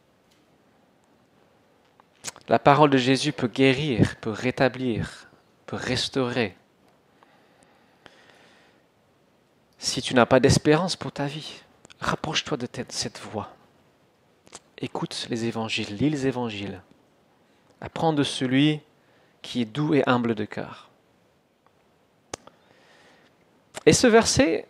La 2.48 2.60
parole 2.60 2.92
de 2.92 2.98
Jésus 2.98 3.32
peut 3.32 3.48
guérir, 3.48 4.18
peut 4.18 4.30
rétablir, 4.30 5.28
peut 5.66 5.76
restaurer. 5.76 6.56
Si 9.80 10.02
tu 10.02 10.14
n'as 10.14 10.28
pas 10.28 10.40
d'espérance 10.40 10.96
pour 10.96 11.12
ta 11.12 11.26
vie, 11.26 11.62
rapproche-toi 12.00 12.58
de 12.58 12.68
cette 12.90 13.20
voie. 13.20 13.52
Écoute 14.78 15.28
les 15.30 15.46
évangiles, 15.46 15.96
lis 15.96 16.10
les 16.10 16.28
évangiles. 16.28 16.82
Apprends 17.82 18.14
de 18.14 18.24
celui 18.24 18.80
qui 19.42 19.62
est 19.62 19.66
doux 19.66 19.94
et 19.94 20.04
humble 20.08 20.36
de 20.36 20.46
cœur. 20.46 20.90
Et 23.86 23.94
ce 23.94 24.08
verset 24.08 24.66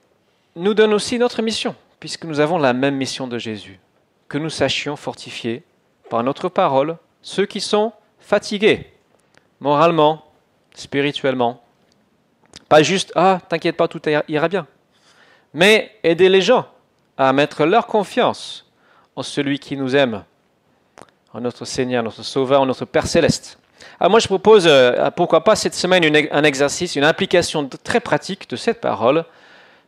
nous 0.56 0.74
donne 0.74 0.94
aussi 0.94 1.18
notre 1.18 1.42
mission, 1.42 1.76
puisque 2.00 2.26
nous 2.26 2.40
avons 2.40 2.58
la 2.58 2.74
même 2.74 2.96
mission 2.96 3.28
de 3.28 3.38
Jésus, 3.38 3.80
que 4.28 4.38
nous 4.38 4.50
sachions 4.50 4.96
fortifier 4.96 5.64
par 6.10 6.24
notre 6.24 6.50
parole 6.50 6.98
ceux 7.22 7.46
qui 7.46 7.62
sont 7.62 7.94
fatigués, 8.20 8.92
moralement, 9.60 10.26
spirituellement. 10.74 11.64
Pas 12.68 12.84
juste, 12.84 13.12
ah, 13.16 13.40
t'inquiète 13.48 13.78
pas, 13.78 13.88
tout 13.88 14.02
ira 14.28 14.48
bien, 14.48 14.68
mais 15.54 15.96
aider 16.04 16.30
les 16.30 16.42
gens 16.42 16.68
à 17.18 17.32
mettre 17.32 17.66
leur 17.66 17.88
confiance 17.88 18.70
en 19.16 19.24
celui 19.24 19.60
qui 19.60 19.78
nous 19.78 19.96
aime, 19.96 20.26
en 21.36 21.42
notre 21.42 21.66
Seigneur, 21.66 22.02
notre 22.02 22.24
Sauveur, 22.24 22.62
en 22.62 22.66
notre 22.66 22.86
Père 22.86 23.06
céleste. 23.06 23.60
Alors 24.00 24.10
moi, 24.10 24.20
je 24.20 24.28
propose, 24.28 24.66
euh, 24.68 25.12
pourquoi 25.12 25.44
pas, 25.44 25.58
cette 25.58 25.76
semaine, 25.76 26.06
un 26.32 26.44
exercice, 26.44 26.96
une 26.96 27.04
application 27.04 27.68
très 27.84 28.00
pratique 28.00 28.50
de 28.50 28.56
cette 28.56 28.80
parole. 28.80 29.26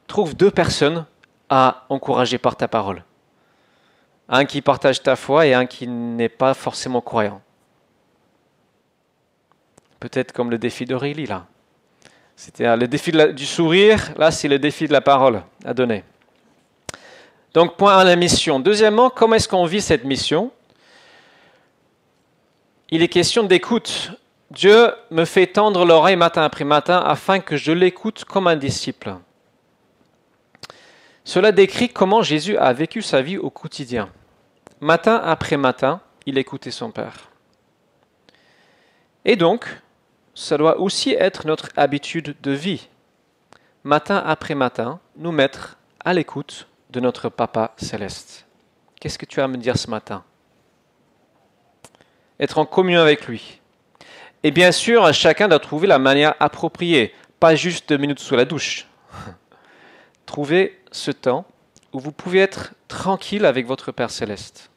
Trouve 0.07 0.35
deux 0.35 0.51
personnes 0.51 1.05
à 1.49 1.85
encourager 1.87 2.37
par 2.37 2.57
ta 2.57 2.67
parole. 2.67 3.01
Un 4.27 4.43
qui 4.43 4.61
partage 4.61 5.01
ta 5.01 5.15
foi 5.15 5.45
et 5.45 5.53
un 5.53 5.65
qui 5.65 5.87
n'est 5.87 6.27
pas 6.27 6.53
forcément 6.53 6.99
croyant. 6.99 7.41
Peut-être 10.01 10.33
comme 10.33 10.51
le 10.51 10.57
défi 10.57 10.83
d'Aurélie, 10.83 11.27
là. 11.27 11.45
C'était 12.35 12.75
le 12.75 12.89
défi 12.89 13.13
du 13.33 13.45
sourire, 13.45 14.11
là, 14.17 14.31
c'est 14.31 14.49
le 14.49 14.59
défi 14.59 14.85
de 14.85 14.91
la 14.91 15.01
parole 15.01 15.41
à 15.63 15.73
donner. 15.73 16.03
Donc, 17.53 17.77
point 17.77 17.97
à 17.97 18.03
la 18.03 18.17
mission. 18.17 18.59
Deuxièmement, 18.59 19.09
comment 19.09 19.35
est-ce 19.35 19.47
qu'on 19.47 19.65
vit 19.65 19.81
cette 19.81 20.03
mission? 20.03 20.51
Il 22.89 23.01
est 23.01 23.09
question 23.09 23.43
d'écoute. 23.43 24.11
Dieu 24.51 24.93
me 25.11 25.25
fait 25.25 25.47
tendre 25.47 25.85
l'oreille 25.85 26.15
matin 26.15 26.43
après 26.43 26.63
matin 26.63 27.03
afin 27.05 27.39
que 27.39 27.57
je 27.57 27.71
l'écoute 27.73 28.23
comme 28.23 28.47
un 28.47 28.55
disciple. 28.55 29.15
Cela 31.25 31.51
décrit 31.51 31.89
comment 31.89 32.21
Jésus 32.21 32.57
a 32.57 32.71
vécu 32.71 33.01
sa 33.01 33.21
vie 33.21 33.37
au 33.37 33.49
quotidien. 33.49 34.09
Matin 34.79 35.21
après 35.21 35.57
matin, 35.57 35.99
il 36.25 36.37
écoutait 36.37 36.71
son 36.71 36.91
Père. 36.91 37.29
Et 39.25 39.35
donc, 39.35 39.65
ça 40.33 40.57
doit 40.57 40.79
aussi 40.79 41.11
être 41.11 41.45
notre 41.45 41.69
habitude 41.75 42.37
de 42.41 42.51
vie. 42.51 42.87
Matin 43.83 44.23
après 44.25 44.55
matin, 44.55 45.01
nous 45.17 45.33
mettre 45.33 45.77
à 46.05 46.13
l'écoute 46.13 46.67
de 46.91 47.01
notre 47.01 47.27
Papa 47.27 47.73
céleste. 47.75 48.45
Qu'est-ce 49.01 49.19
que 49.19 49.25
tu 49.25 49.41
as 49.41 49.43
à 49.43 49.47
me 49.49 49.57
dire 49.57 49.77
ce 49.77 49.89
matin? 49.89 50.23
Être 52.39 52.57
en 52.57 52.65
communion 52.65 53.01
avec 53.01 53.27
lui. 53.27 53.59
Et 54.43 54.51
bien 54.51 54.71
sûr, 54.71 55.11
chacun 55.13 55.47
doit 55.47 55.59
trouver 55.59 55.87
la 55.87 55.99
manière 55.99 56.35
appropriée, 56.39 57.13
pas 57.39 57.55
juste 57.55 57.89
deux 57.89 57.97
minutes 57.97 58.19
sous 58.19 58.35
la 58.35 58.45
douche. 58.45 58.87
Trouvez 60.25 60.79
ce 60.91 61.11
temps 61.11 61.45
où 61.93 61.99
vous 61.99 62.11
pouvez 62.11 62.39
être 62.39 62.73
tranquille 62.87 63.45
avec 63.45 63.65
votre 63.65 63.91
Père 63.91 64.11
céleste. 64.11 64.69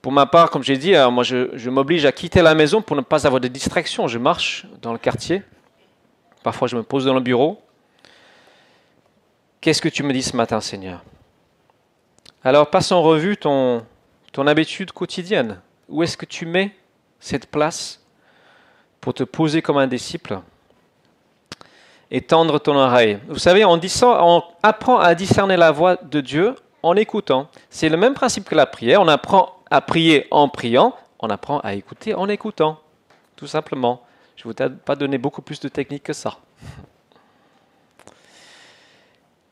Pour 0.00 0.12
ma 0.12 0.26
part, 0.26 0.50
comme 0.50 0.62
j'ai 0.62 0.76
dit, 0.76 0.94
moi 1.10 1.24
je, 1.24 1.50
je 1.54 1.68
m'oblige 1.68 2.04
à 2.04 2.12
quitter 2.12 2.40
la 2.40 2.54
maison 2.54 2.80
pour 2.80 2.96
ne 2.96 3.00
pas 3.00 3.26
avoir 3.26 3.40
de 3.40 3.48
distractions. 3.48 4.06
Je 4.06 4.18
marche 4.18 4.66
dans 4.80 4.92
le 4.92 4.98
quartier. 4.98 5.42
Parfois, 6.44 6.68
je 6.68 6.76
me 6.76 6.84
pose 6.84 7.04
dans 7.04 7.14
le 7.14 7.20
bureau. 7.20 7.60
Qu'est-ce 9.60 9.82
que 9.82 9.88
tu 9.88 10.04
me 10.04 10.12
dis 10.12 10.22
ce 10.22 10.36
matin, 10.36 10.60
Seigneur? 10.60 11.02
Alors, 12.44 12.70
passe 12.70 12.92
en 12.92 13.02
revue 13.02 13.36
ton, 13.36 13.84
ton 14.36 14.46
habitude 14.46 14.92
quotidienne 14.92 15.62
Où 15.88 16.02
est-ce 16.02 16.18
que 16.18 16.26
tu 16.26 16.44
mets 16.44 16.76
cette 17.20 17.46
place 17.46 18.04
pour 19.00 19.14
te 19.14 19.24
poser 19.24 19.62
comme 19.62 19.78
un 19.78 19.86
disciple 19.86 20.40
et 22.10 22.20
tendre 22.20 22.58
ton 22.58 22.76
oreille? 22.76 23.18
Vous 23.28 23.38
savez, 23.38 23.64
on, 23.64 23.80
on 24.02 24.42
apprend 24.62 24.98
à 24.98 25.14
discerner 25.14 25.56
la 25.56 25.70
voix 25.70 25.96
de 25.96 26.20
Dieu 26.20 26.54
en 26.82 26.96
écoutant. 26.96 27.48
C'est 27.70 27.88
le 27.88 27.96
même 27.96 28.12
principe 28.12 28.44
que 28.44 28.54
la 28.54 28.66
prière. 28.66 29.00
On 29.00 29.08
apprend 29.08 29.56
à 29.70 29.80
prier 29.80 30.26
en 30.30 30.50
priant, 30.50 30.94
on 31.18 31.30
apprend 31.30 31.60
à 31.60 31.72
écouter 31.72 32.12
en 32.12 32.28
écoutant, 32.28 32.78
tout 33.36 33.46
simplement. 33.46 34.02
Je 34.36 34.46
ne 34.46 34.52
vous 34.52 34.62
ai 34.62 34.68
pas 34.68 34.96
donné 34.96 35.16
beaucoup 35.16 35.40
plus 35.40 35.60
de 35.60 35.68
techniques 35.68 36.02
que 36.02 36.12
ça. 36.12 36.36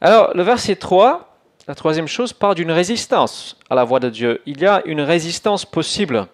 Alors, 0.02 0.36
le 0.36 0.42
verset 0.42 0.76
3, 0.76 1.33
la 1.66 1.74
troisième 1.74 2.08
chose 2.08 2.32
part 2.32 2.54
d'une 2.54 2.70
résistance 2.70 3.56
à 3.70 3.74
la 3.74 3.84
voix 3.84 4.00
de 4.00 4.10
Dieu. 4.10 4.42
Il 4.46 4.60
y 4.60 4.66
a 4.66 4.82
une 4.84 5.00
résistance 5.00 5.64
possible. 5.64 6.26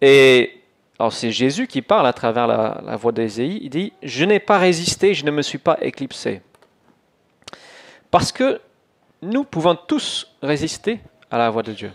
Et 0.00 0.62
alors 0.98 1.12
c'est 1.12 1.30
Jésus 1.30 1.66
qui 1.66 1.82
parle 1.82 2.06
à 2.06 2.12
travers 2.12 2.46
la, 2.46 2.96
voix 2.96 3.12
d'Ésaïe. 3.12 3.58
Il 3.62 3.70
dit 3.70 3.92
Je 4.02 4.24
n'ai 4.24 4.40
pas 4.40 4.58
résisté, 4.58 5.14
je 5.14 5.24
ne 5.24 5.30
me 5.30 5.42
suis 5.42 5.58
pas 5.58 5.76
éclipsé. 5.82 6.40
Parce 8.10 8.32
que 8.32 8.60
nous 9.20 9.44
pouvons 9.44 9.74
tous 9.74 10.34
résister 10.42 11.00
à 11.30 11.38
la 11.38 11.50
voix 11.50 11.62
de 11.62 11.72
Dieu. 11.72 11.92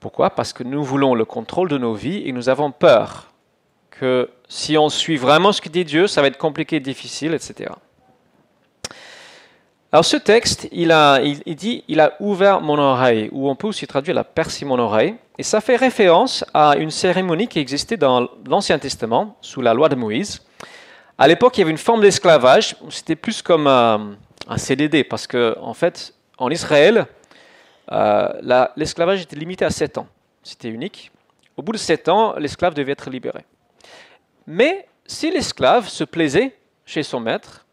Pourquoi? 0.00 0.30
Parce 0.30 0.52
que 0.52 0.62
nous 0.62 0.84
voulons 0.84 1.14
le 1.14 1.24
contrôle 1.24 1.68
de 1.68 1.78
nos 1.78 1.94
vies 1.94 2.22
et 2.26 2.32
nous 2.32 2.48
avons 2.48 2.70
peur 2.70 3.32
que 3.90 4.30
si 4.48 4.78
on 4.78 4.88
suit 4.88 5.16
vraiment 5.16 5.50
ce 5.50 5.60
que 5.60 5.68
dit 5.68 5.84
Dieu, 5.84 6.06
ça 6.06 6.22
va 6.22 6.28
être 6.28 6.38
compliqué, 6.38 6.78
difficile, 6.78 7.34
etc. 7.34 7.70
Alors 9.90 10.04
ce 10.04 10.18
texte, 10.18 10.68
il, 10.70 10.94
dit, 11.56 11.82
il 11.88 12.00
a 12.00 12.12
ouvert 12.20 12.60
mon 12.60 12.78
oreille, 12.78 13.30
ou 13.32 13.48
on 13.48 13.56
peut 13.56 13.68
aussi 13.68 13.86
traduire 13.86 14.14
la 14.14 14.24
percé 14.24 14.66
mon 14.66 14.78
oreille, 14.78 15.14
et 15.38 15.42
ça 15.42 15.62
fait 15.62 15.76
référence 15.76 16.44
à 16.52 16.76
une 16.76 16.90
cérémonie 16.90 17.48
qui 17.48 17.58
existait 17.58 17.96
dans 17.96 18.28
l'Ancien 18.46 18.78
Testament, 18.78 19.38
sous 19.40 19.62
la 19.62 19.72
loi 19.72 19.88
de 19.88 19.94
Moïse. 19.94 20.42
À 21.16 21.26
l'époque, 21.26 21.56
il 21.56 21.60
y 21.60 21.62
avait 21.62 21.70
une 21.70 21.78
forme 21.78 22.02
d'esclavage, 22.02 22.76
c'était 22.90 23.16
plus 23.16 23.40
comme 23.40 23.66
un, 23.66 24.16
CDD, 24.56 25.04
parce 25.04 25.26
que 25.26 25.56
en 25.58 25.72
fait, 25.72 26.12
en 26.36 26.50
Israël, 26.50 27.06
euh, 27.90 28.68
l'esclavage 28.76 29.22
était 29.22 29.36
limité 29.36 29.64
à 29.64 29.70
7 29.70 29.96
ans, 29.96 30.06
c'était 30.42 30.68
unique. 30.68 31.10
Au 31.56 31.62
bout 31.62 31.72
de 31.72 31.78
7 31.78 32.10
ans, 32.10 32.34
l'esclave 32.36 32.74
devait 32.74 32.92
être 32.92 33.08
libéré. 33.08 33.44
Mais 34.46 34.86
si 35.06 35.30
l'esclave 35.30 35.88
se 35.88 36.04
plaisait 36.04 36.54
chez 36.84 37.02
son 37.02 37.20
maître, 37.20 37.64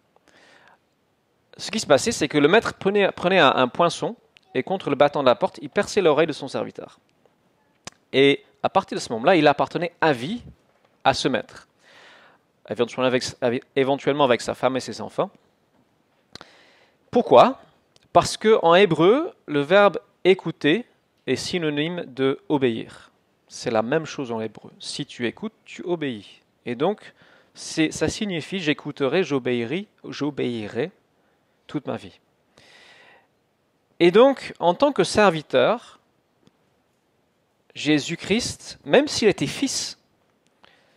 ce 1.58 1.72
qui 1.72 1.80
se 1.80 1.88
passait, 1.88 2.12
c'est 2.12 2.28
que 2.28 2.38
le 2.38 2.48
maître 2.48 2.74
prenait, 2.74 3.40
un, 3.40 3.68
poinçon 3.68 4.16
et 4.54 4.64
contre 4.64 4.90
le 4.90 4.96
battant 4.96 5.22
de 5.22 5.28
la 5.28 5.36
porte, 5.36 5.60
il 5.62 5.70
perçait 5.70 6.02
l'oreille 6.02 6.28
de 6.28 6.34
son 6.34 6.48
serviteur. 6.48 7.00
Et 8.12 8.44
à 8.64 8.70
partir 8.70 8.98
de 8.98 9.02
ce 9.02 9.12
moment-là, 9.14 9.36
il 9.36 9.48
appartenait 9.48 9.94
à 10.02 10.12
vie 10.12 10.42
à 11.04 11.14
ce 11.14 11.28
maître, 11.28 11.68
éventuellement 12.70 14.24
avec, 14.26 14.42
sa 14.42 14.56
femme 14.56 14.76
et 14.76 14.80
ses 14.80 15.02
enfants. 15.02 15.30
Pourquoi? 17.12 17.62
Parce 18.12 18.38
qu'en 18.38 18.76
hébreu, 18.76 19.34
le 19.46 19.62
verbe 19.62 20.00
écouter 20.24 20.86
est 21.28 21.36
synonyme 21.36 22.04
de 22.08 22.40
obéir. 22.50 23.12
C'est 23.48 23.72
la 23.72 23.82
même 23.82 24.06
chose 24.06 24.32
en 24.32 24.42
hébreu. 24.42 24.72
Si 24.80 25.06
tu 25.06 25.28
écoutes, 25.28 25.54
tu 25.64 25.84
obéis. 25.84 26.42
Et 26.66 26.76
donc, 26.76 27.14
ça 27.54 28.10
signifie 28.10 28.60
j'écouterai, 28.60 29.24
j'obéirai, 29.24 29.88
j'obéirai 30.04 30.92
toute 31.68 31.88
ma 31.88 31.98
vie. 31.98 32.20
Et 34.00 34.12
donc, 34.12 34.54
en 34.60 34.74
tant 34.74 34.92
que 34.92 35.04
serviteur, 35.04 36.00
Jésus-Christ, 37.74 38.80
même 38.86 39.08
s'il 39.08 39.28
était 39.28 39.48
fils, 39.48 39.98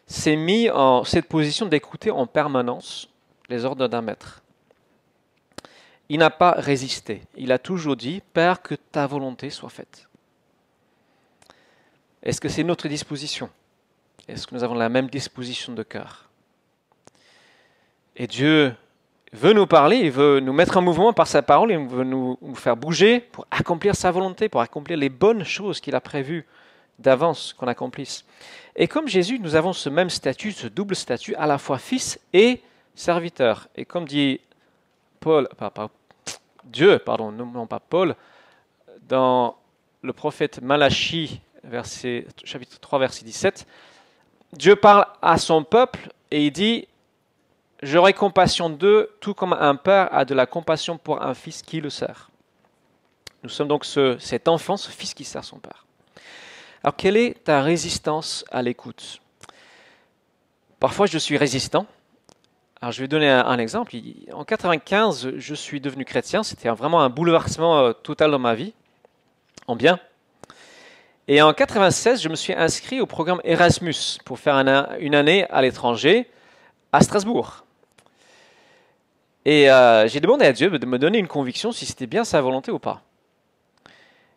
s'est 0.06 0.36
mis 0.36 0.70
en 0.70 1.04
cette 1.04 1.28
position 1.28 1.66
d'écouter 1.66 2.10
en 2.10 2.26
permanence 2.26 3.08
les 3.48 3.64
ordres 3.64 3.88
d'un 3.88 4.02
maître. 4.02 4.42
Il 6.08 6.18
n'a 6.18 6.30
pas 6.30 6.52
résisté. 6.52 7.22
Il 7.36 7.52
a 7.52 7.58
toujours 7.58 7.96
dit, 7.96 8.22
Père, 8.32 8.62
que 8.62 8.74
ta 8.74 9.06
volonté 9.06 9.50
soit 9.50 9.68
faite. 9.68 10.08
Est-ce 12.22 12.40
que 12.40 12.48
c'est 12.48 12.64
notre 12.64 12.88
disposition? 12.88 13.50
Est-ce 14.26 14.46
que 14.46 14.54
nous 14.54 14.64
avons 14.64 14.74
la 14.74 14.88
même 14.88 15.08
disposition 15.08 15.74
de 15.74 15.82
cœur? 15.82 16.28
Et 18.16 18.26
Dieu 18.26 18.74
veut 19.32 19.52
nous 19.52 19.66
parler, 19.66 19.96
il 19.96 20.10
veut 20.10 20.40
nous 20.40 20.52
mettre 20.52 20.76
en 20.76 20.82
mouvement 20.82 21.12
par 21.12 21.26
sa 21.26 21.42
parole, 21.42 21.70
il 21.72 21.78
veut 21.78 22.04
nous, 22.04 22.38
faire 22.54 22.76
bouger 22.76 23.20
pour 23.20 23.46
accomplir 23.50 23.94
sa 23.94 24.10
volonté, 24.10 24.48
pour 24.48 24.60
accomplir 24.60 24.96
les 24.96 25.08
bonnes 25.08 25.44
choses 25.44 25.80
qu'il 25.80 25.94
a 25.94 26.00
prévues 26.00 26.46
d'avance 26.98 27.52
qu'on 27.52 27.66
accomplisse. 27.66 28.24
Et 28.74 28.88
comme 28.88 29.08
Jésus, 29.08 29.38
nous 29.38 29.54
avons 29.54 29.72
ce 29.72 29.88
même 29.88 30.10
statut, 30.10 30.52
ce 30.52 30.66
double 30.66 30.96
statut, 30.96 31.34
à 31.34 31.46
la 31.46 31.58
fois 31.58 31.78
fils 31.78 32.18
et 32.32 32.60
serviteur. 32.94 33.68
Et 33.76 33.84
comme 33.84 34.06
dit 34.06 34.40
Paul, 35.20 35.48
Dieu, 36.64 36.98
pardon, 36.98 37.30
non 37.30 37.66
pas 37.66 37.80
Paul, 37.80 38.14
dans 39.08 39.56
le 40.02 40.12
prophète 40.12 40.60
Malachie, 40.62 41.40
chapitre 42.44 42.78
3, 42.80 42.98
verset 42.98 43.24
17, 43.24 43.66
Dieu 44.52 44.76
parle 44.76 45.06
à 45.20 45.38
son 45.38 45.64
peuple 45.64 46.10
et 46.30 46.46
il 46.46 46.52
dit 46.52 46.88
J'aurai 47.82 48.12
compassion 48.12 48.70
d'eux, 48.70 49.10
tout 49.20 49.34
comme 49.34 49.52
un 49.52 49.76
père 49.76 50.12
a 50.12 50.24
de 50.24 50.34
la 50.34 50.46
compassion 50.46 50.98
pour 50.98 51.22
un 51.22 51.34
fils 51.34 51.62
qui 51.62 51.80
le 51.80 51.90
sert. 51.90 52.30
Nous 53.44 53.48
sommes 53.48 53.68
donc 53.68 53.84
ce, 53.84 54.18
cet 54.18 54.48
enfant, 54.48 54.76
ce 54.76 54.90
fils 54.90 55.14
qui 55.14 55.24
sert 55.24 55.44
son 55.44 55.58
père. 55.58 55.86
Alors, 56.82 56.96
quelle 56.96 57.16
est 57.16 57.44
ta 57.44 57.62
résistance 57.62 58.44
à 58.50 58.62
l'écoute? 58.62 59.20
Parfois, 60.80 61.06
je 61.06 61.18
suis 61.18 61.36
résistant. 61.36 61.86
Alors, 62.80 62.92
je 62.92 63.00
vais 63.00 63.08
donner 63.08 63.30
un, 63.30 63.58
exemple. 63.58 63.94
En 64.32 64.44
95, 64.44 65.32
je 65.36 65.54
suis 65.54 65.80
devenu 65.80 66.04
chrétien. 66.04 66.42
C'était 66.42 66.68
vraiment 66.70 67.00
un 67.02 67.10
bouleversement 67.10 67.78
euh, 67.78 67.92
total 67.92 68.32
dans 68.32 68.38
ma 68.40 68.54
vie, 68.54 68.72
en 69.68 69.76
bien. 69.76 70.00
Et 71.28 71.42
en 71.42 71.52
96, 71.52 72.22
je 72.22 72.28
me 72.28 72.36
suis 72.36 72.54
inscrit 72.54 73.00
au 73.00 73.06
programme 73.06 73.40
Erasmus 73.44 74.18
pour 74.24 74.38
faire 74.38 74.56
une 75.00 75.14
année 75.14 75.46
à 75.50 75.62
l'étranger, 75.62 76.28
à 76.92 77.02
Strasbourg. 77.02 77.64
Et 79.50 79.70
euh, 79.70 80.06
j'ai 80.08 80.20
demandé 80.20 80.44
à 80.44 80.52
Dieu 80.52 80.68
de 80.78 80.84
me 80.84 80.98
donner 80.98 81.16
une 81.16 81.26
conviction 81.26 81.72
si 81.72 81.86
c'était 81.86 82.06
bien 82.06 82.22
sa 82.22 82.42
volonté 82.42 82.70
ou 82.70 82.78
pas. 82.78 83.00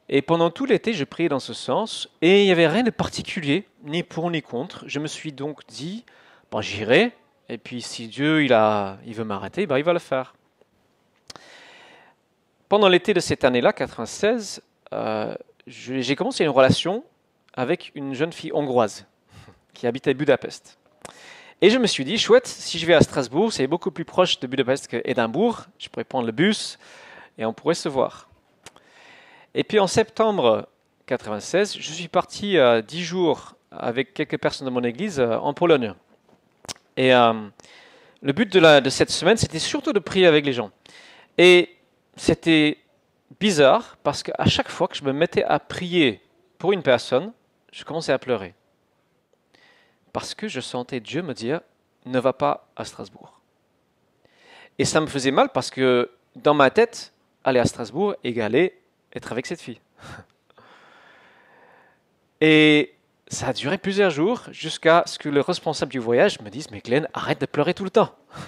Et 0.08 0.22
pendant 0.22 0.50
tout 0.50 0.66
l'été, 0.66 0.94
je 0.94 1.04
priais 1.04 1.28
dans 1.28 1.42
ce 1.42 1.54
sens, 1.54 2.08
et 2.22 2.44
il 2.44 2.46
n'y 2.46 2.52
avait 2.54 2.70
rien 2.70 2.84
de 2.84 2.92
particulier, 2.92 3.68
ni 3.84 4.04
pour 4.04 4.32
ni 4.32 4.42
contre. 4.42 4.86
Je 4.88 5.00
me 5.00 5.08
suis 5.08 5.34
donc 5.34 5.68
dit, 5.68 6.06
bon, 6.50 6.62
j'irai, 6.62 7.12
et 7.50 7.58
puis 7.58 7.82
si 7.82 8.08
Dieu 8.08 8.46
il, 8.46 8.54
a, 8.54 9.00
il 9.06 9.14
veut 9.14 9.26
m'arrêter, 9.26 9.68
ben, 9.68 9.78
il 9.78 9.84
va 9.84 9.92
le 9.92 10.00
faire. 10.00 10.34
Pendant 12.70 12.88
l'été 12.88 13.14
de 13.14 13.20
cette 13.20 13.44
année-là, 13.44 13.74
96, 13.74 14.64
euh, 14.94 15.36
j'ai 15.68 16.16
commencé 16.16 16.46
une 16.46 16.52
relation 16.52 17.04
avec 17.54 17.92
une 17.96 18.14
jeune 18.14 18.32
fille 18.32 18.54
hongroise 18.54 19.06
qui 19.74 19.88
habitait 19.88 20.14
Budapest. 20.14 20.78
Et 21.64 21.70
je 21.70 21.78
me 21.78 21.86
suis 21.86 22.04
dit, 22.04 22.18
chouette, 22.18 22.48
si 22.48 22.80
je 22.80 22.88
vais 22.88 22.96
à 22.96 23.02
Strasbourg, 23.02 23.54
c'est 23.54 23.68
beaucoup 23.68 23.92
plus 23.92 24.04
proche 24.04 24.40
de 24.40 24.48
Budapest 24.48 24.88
qu'Édimbourg, 24.88 25.66
je 25.78 25.90
pourrais 25.90 26.04
prendre 26.04 26.26
le 26.26 26.32
bus 26.32 26.80
et 27.38 27.46
on 27.46 27.54
pourrait 27.54 27.76
se 27.76 27.88
voir. 27.88 28.30
Et 29.54 29.64
puis 29.64 29.78
en 29.80 29.86
septembre 29.86 30.68
96, 31.06 31.78
je 31.78 31.92
suis 31.94 32.08
parti 32.08 32.58
euh, 32.58 32.82
dix 32.82 33.04
jours 33.04 33.54
avec 33.70 34.16
quelques 34.16 34.40
personnes 34.40 34.66
de 34.66 34.72
mon 34.72 34.84
église 34.84 35.20
euh, 35.20 35.38
en 35.38 35.54
Pologne. 35.54 35.94
Et 36.98 37.14
euh, 37.14 37.34
le 38.24 38.34
but 38.34 38.52
de, 38.52 38.80
de 38.80 38.90
cette 38.90 39.12
semaine, 39.12 39.38
c'était 39.38 39.60
surtout 39.60 39.94
de 39.94 40.00
prier 40.00 40.26
avec 40.26 40.48
les 40.48 40.54
gens. 40.54 40.72
Et 41.38 41.78
c'était 42.16 42.80
bizarre 43.40 43.98
parce 44.02 44.24
qu'à 44.24 44.46
chaque 44.48 44.70
fois 44.70 44.88
que 44.88 44.98
je 44.98 45.04
me 45.04 45.14
mettais 45.14 45.44
à 45.44 45.60
prier 45.60 46.22
pour 46.58 46.74
une 46.74 46.82
personne, 46.82 47.32
je 47.72 47.84
commençais 47.84 48.14
à 48.14 48.18
pleurer. 48.18 48.56
Parce 50.14 50.34
que 50.34 50.48
je 50.48 50.60
sentais 50.60 51.00
Dieu 51.00 51.22
me 51.22 51.34
dire, 51.34 51.62
ne 52.06 52.20
va 52.20 52.34
pas 52.34 52.68
à 52.76 52.86
Strasbourg. 52.86 53.40
Et 54.78 54.86
ça 54.86 55.02
me 55.02 55.08
faisait 55.08 55.32
mal 55.32 55.50
parce 55.50 55.70
que 55.70 56.12
dans 56.36 56.54
ma 56.54 56.70
tête, 56.70 57.14
aller 57.44 57.60
à 57.60 57.66
Strasbourg 57.66 58.16
égalait 58.24 58.80
être 59.14 59.32
avec 59.32 59.46
cette 59.46 59.62
fille. 59.62 59.80
Et 62.42 62.96
ça 63.28 63.50
a 63.50 63.54
duré 63.54 63.78
plusieurs 63.78 64.10
jours 64.10 64.44
jusqu'à 64.52 65.04
ce 65.06 65.20
que 65.20 65.30
le 65.30 65.42
responsable 65.42 65.92
du 65.92 66.00
voyage 66.00 66.42
me 66.42 66.50
dise 66.50 66.72
Mais 66.72 66.80
Glenn, 66.80 67.08
arrête 67.14 67.40
de 67.40 67.46
pleurer 67.46 67.74
tout 67.74 67.84
le 67.84 67.92
temps. 67.92 68.16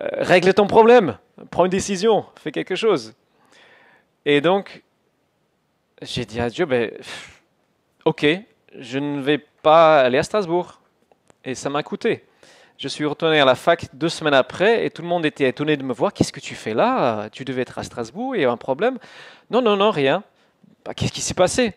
Euh, 0.00 0.22
règle 0.22 0.54
ton 0.54 0.68
problème, 0.68 1.18
prends 1.50 1.64
une 1.64 1.72
décision, 1.72 2.24
fais 2.36 2.52
quelque 2.52 2.76
chose. 2.76 3.14
Et 4.24 4.40
donc, 4.40 4.84
j'ai 6.02 6.24
dit 6.24 6.38
à 6.38 6.50
Dieu 6.50 6.66
ben, 6.66 6.92
Ok, 8.04 8.24
je 8.76 8.98
ne 8.98 9.20
vais 9.20 9.38
pas 9.38 10.00
aller 10.00 10.18
à 10.18 10.22
Strasbourg. 10.22 10.80
Et 11.44 11.54
ça 11.54 11.70
m'a 11.70 11.82
coûté. 11.82 12.24
Je 12.76 12.88
suis 12.88 13.04
retourné 13.04 13.40
à 13.40 13.44
la 13.44 13.54
fac 13.54 13.86
deux 13.92 14.08
semaines 14.08 14.34
après 14.34 14.84
et 14.84 14.90
tout 14.90 15.02
le 15.02 15.08
monde 15.08 15.26
était 15.26 15.48
étonné 15.48 15.76
de 15.76 15.82
me 15.82 15.92
voir. 15.92 16.12
Qu'est-ce 16.12 16.32
que 16.32 16.40
tu 16.40 16.54
fais 16.54 16.74
là? 16.74 17.28
Tu 17.30 17.44
devais 17.44 17.62
être 17.62 17.78
à 17.78 17.82
Strasbourg, 17.82 18.36
il 18.36 18.42
y 18.42 18.44
a 18.44 18.50
un 18.50 18.56
problème 18.56 18.98
Non, 19.50 19.60
non, 19.60 19.76
non, 19.76 19.90
rien. 19.90 20.22
Bah, 20.84 20.94
Qu'est-ce 20.94 21.12
qui 21.12 21.20
s'est 21.20 21.34
passé? 21.34 21.74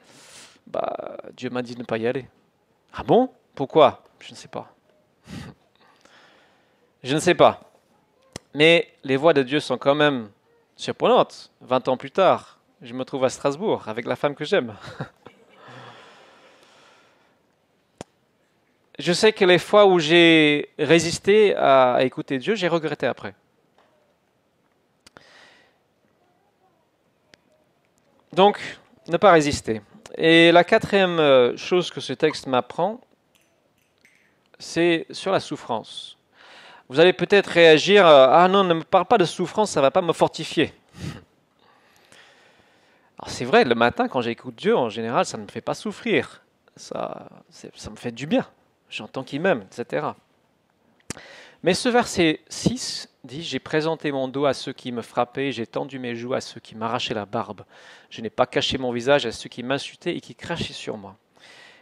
Bah, 0.67 1.17
Dieu 1.36 1.49
m'a 1.49 1.62
dit 1.62 1.73
de 1.73 1.80
ne 1.80 1.86
pas 1.86 1.97
y 1.97 2.06
aller. 2.06 2.27
Ah 2.93 3.04
bon? 3.04 3.30
Pourquoi? 3.56 4.04
Je 4.19 4.32
ne 4.32 4.36
sais 4.36 4.47
pas. 4.47 4.73
Je 7.04 7.15
ne 7.15 7.19
sais 7.19 7.34
pas. 7.34 7.62
Mais 8.54 8.88
les 9.04 9.17
voix 9.17 9.34
de 9.34 9.41
Dieu 9.41 9.60
sont 9.60 9.77
quand 9.80 9.95
même 9.95 10.30
surprenantes. 10.75 11.51
Vingt 11.62 11.88
ans 11.88 11.97
plus 11.97 12.12
tard, 12.12 12.60
je 12.82 12.93
me 12.93 13.04
trouve 13.06 13.23
à 13.23 13.30
Strasbourg 13.30 13.88
avec 13.88 14.06
la 14.06 14.15
femme 14.15 14.36
que 14.36 14.45
j'aime. 14.45 14.75
je 19.01 19.13
sais 19.13 19.33
que 19.33 19.43
les 19.43 19.57
fois 19.57 19.85
où 19.87 19.99
j'ai 19.99 20.69
résisté 20.77 21.55
à, 21.55 21.97
écouter 22.01 22.37
Dieu, 22.37 22.55
j'ai 22.55 22.67
regretté 22.67 23.07
après. 23.07 23.33
Donc, 28.31 28.59
ne 29.07 29.17
pas 29.17 29.31
résister. 29.31 29.81
Et 30.17 30.51
la 30.51 30.63
quatrième 30.63 31.19
euh, 31.19 31.57
chose 31.57 31.89
que 31.89 31.99
ce 31.99 32.13
texte 32.13 32.47
m'apprend, 32.47 33.01
c'est 34.59 35.07
sur 35.09 35.31
la 35.31 35.39
souffrance. 35.39 36.17
Vous 36.87 36.99
allez 36.99 37.13
peut-être 37.13 37.47
réagir, 37.47 38.05
euh, 38.05 38.27
ah 38.29 38.47
non, 38.47 38.63
ne 38.63 38.75
me 38.75 38.83
parle 38.83 39.05
pas 39.05 39.17
de 39.17 39.25
souffrance, 39.25 39.71
ça 39.71 39.79
ne 39.79 39.85
va 39.85 39.91
pas 39.91 40.01
me 40.01 40.13
fortifier. 40.13 40.73
Alors 43.17 43.29
c'est 43.29 43.45
vrai, 43.45 43.63
le 43.63 43.75
matin, 43.75 44.07
quand 44.07 44.21
j'écoute 44.21 44.55
Dieu, 44.55 44.77
en 44.77 44.89
général, 44.89 45.25
ça 45.25 45.37
ne 45.37 45.43
me 45.43 45.47
fait 45.47 45.61
pas 45.61 45.73
souffrir. 45.73 46.43
Ça, 46.75 47.27
ça 47.49 47.89
me 47.89 47.95
fait 47.95 48.11
du 48.11 48.27
bien 48.27 48.45
j'entends 48.91 49.23
qu'il 49.23 49.41
m'aime, 49.41 49.65
etc. 49.71 50.08
Mais 51.63 51.73
ce 51.73 51.89
verset 51.89 52.41
6 52.49 53.10
dit 53.23 53.43
J'ai 53.43 53.60
présenté 53.60 54.12
mon 54.12 54.27
dos 54.27 54.45
à 54.45 54.54
ceux 54.54 54.73
qui 54.73 54.91
me 54.91 55.01
frappaient, 55.01 55.51
j'ai 55.51 55.67
tendu 55.67 55.99
mes 55.99 56.15
joues 56.15 56.34
à 56.34 56.41
ceux 56.41 56.60
qui 56.60 56.75
m'arrachaient 56.75 57.13
la 57.13 57.25
barbe. 57.25 57.62
Je 58.10 58.21
n'ai 58.21 58.30
pas 58.30 58.45
caché 58.45 58.77
mon 58.77 58.91
visage 58.91 59.25
à 59.25 59.32
ceux 59.32 59.49
qui 59.49 59.63
m'insultaient 59.63 60.15
et 60.15 60.21
qui 60.21 60.36
crachaient 60.36 60.73
sur 60.73 60.97
moi. 60.97 61.15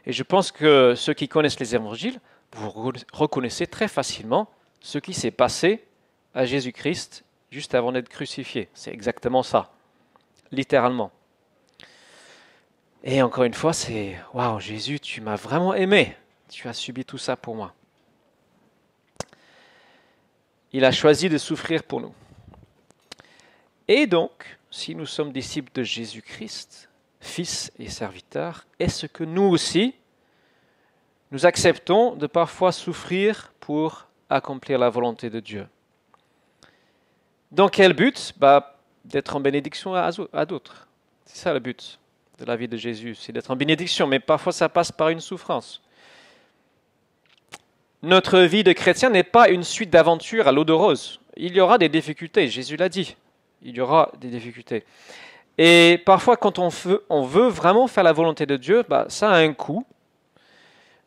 Et 0.06 0.13
je 0.13 0.24
pense 0.24 0.52
que 0.52 0.95
ceux 0.95 1.13
qui 1.13 1.28
connaissent 1.28 1.60
les 1.60 1.76
évangiles, 1.76 2.19
vous 2.56 2.91
reconnaissez 3.13 3.67
très 3.67 3.88
facilement 3.88 4.50
ce 4.82 4.98
qui 4.98 5.13
s'est 5.13 5.32
passé 5.32 5.84
à 6.34 6.45
Jésus-Christ 6.45 7.24
juste 7.52 7.76
avant 7.76 7.91
d'être 7.91 8.10
crucifié. 8.10 8.69
C'est 8.74 8.93
exactement 8.93 9.43
ça, 9.43 9.72
littéralement. 10.52 11.12
Et 13.04 13.22
encore 13.22 13.45
une 13.45 13.54
fois, 13.54 13.74
c'est 13.74 14.17
Waouh, 14.34 14.60
Jésus, 14.60 15.00
tu 15.00 15.22
m'as 15.22 15.36
vraiment 15.36 15.74
aimé. 15.74 16.15
Tu 16.50 16.68
as 16.68 16.74
subi 16.74 17.06
tout 17.06 17.18
ça 17.18 17.38
pour 17.38 17.56
moi. 17.56 17.74
Il 20.72 20.84
a 20.84 20.92
choisi 20.92 21.30
de 21.30 21.38
souffrir 21.38 21.84
pour 21.84 22.02
nous. 22.02 22.14
Et 23.88 24.06
donc, 24.06 24.60
si 24.70 24.94
nous 24.94 25.06
sommes 25.06 25.32
disciples 25.32 25.72
de 25.74 25.84
Jésus-Christ, 25.84 26.90
fils 27.20 27.72
et 27.80 27.90
serviteur, 27.90 28.66
est-ce 28.80 29.08
que 29.08 29.24
nous 29.24 29.44
aussi, 29.44 29.96
nous 31.32 31.46
acceptons 31.46 32.16
de 32.16 32.28
parfois 32.28 32.72
souffrir 32.72 33.54
pour 33.60 34.08
accomplir 34.30 34.78
la 34.78 34.90
volonté 34.90 35.30
de 35.30 35.40
Dieu? 35.40 35.68
Dans 37.52 37.70
quel 37.70 37.94
but? 37.94 38.34
Bah, 38.38 38.76
D'être 39.06 39.36
en 39.36 39.40
bénédiction 39.40 39.96
à 39.96 40.46
d'autres. 40.46 40.88
C'est 41.26 41.38
ça 41.38 41.54
le 41.54 41.60
but 41.60 42.00
de 42.38 42.46
la 42.46 42.56
vie 42.56 42.68
de 42.68 42.78
Jésus, 42.78 43.16
c'est 43.16 43.32
d'être 43.32 43.50
en 43.52 43.56
bénédiction, 43.56 44.08
mais 44.08 44.20
parfois 44.20 44.54
ça 44.54 44.70
passe 44.70 44.92
par 44.92 45.10
une 45.10 45.20
souffrance. 45.20 45.82
Notre 48.02 48.40
vie 48.40 48.64
de 48.64 48.72
chrétien 48.72 49.10
n'est 49.10 49.24
pas 49.24 49.50
une 49.50 49.64
suite 49.64 49.90
d'aventures 49.90 50.48
à 50.48 50.54
l'eau 50.54 50.64
de 50.64 50.72
rose. 50.72 51.20
Il 51.36 51.54
y 51.54 51.60
aura 51.60 51.78
des 51.78 51.90
difficultés, 51.90 52.48
Jésus 52.48 52.78
l'a 52.78 52.88
dit. 52.88 53.18
Il 53.62 53.76
y 53.76 53.82
aura 53.82 54.12
des 54.22 54.30
difficultés. 54.30 54.86
Et 55.58 56.02
parfois, 56.06 56.38
quand 56.38 56.60
on 56.60 56.70
veut, 56.70 57.48
vraiment 57.50 57.88
faire 57.88 58.06
la 58.06 58.14
volonté 58.14 58.46
de 58.46 58.56
Dieu, 58.56 58.86
bah, 58.88 59.06
ça 59.10 59.30
a 59.32 59.38
un 59.40 59.52
coût. 59.52 59.86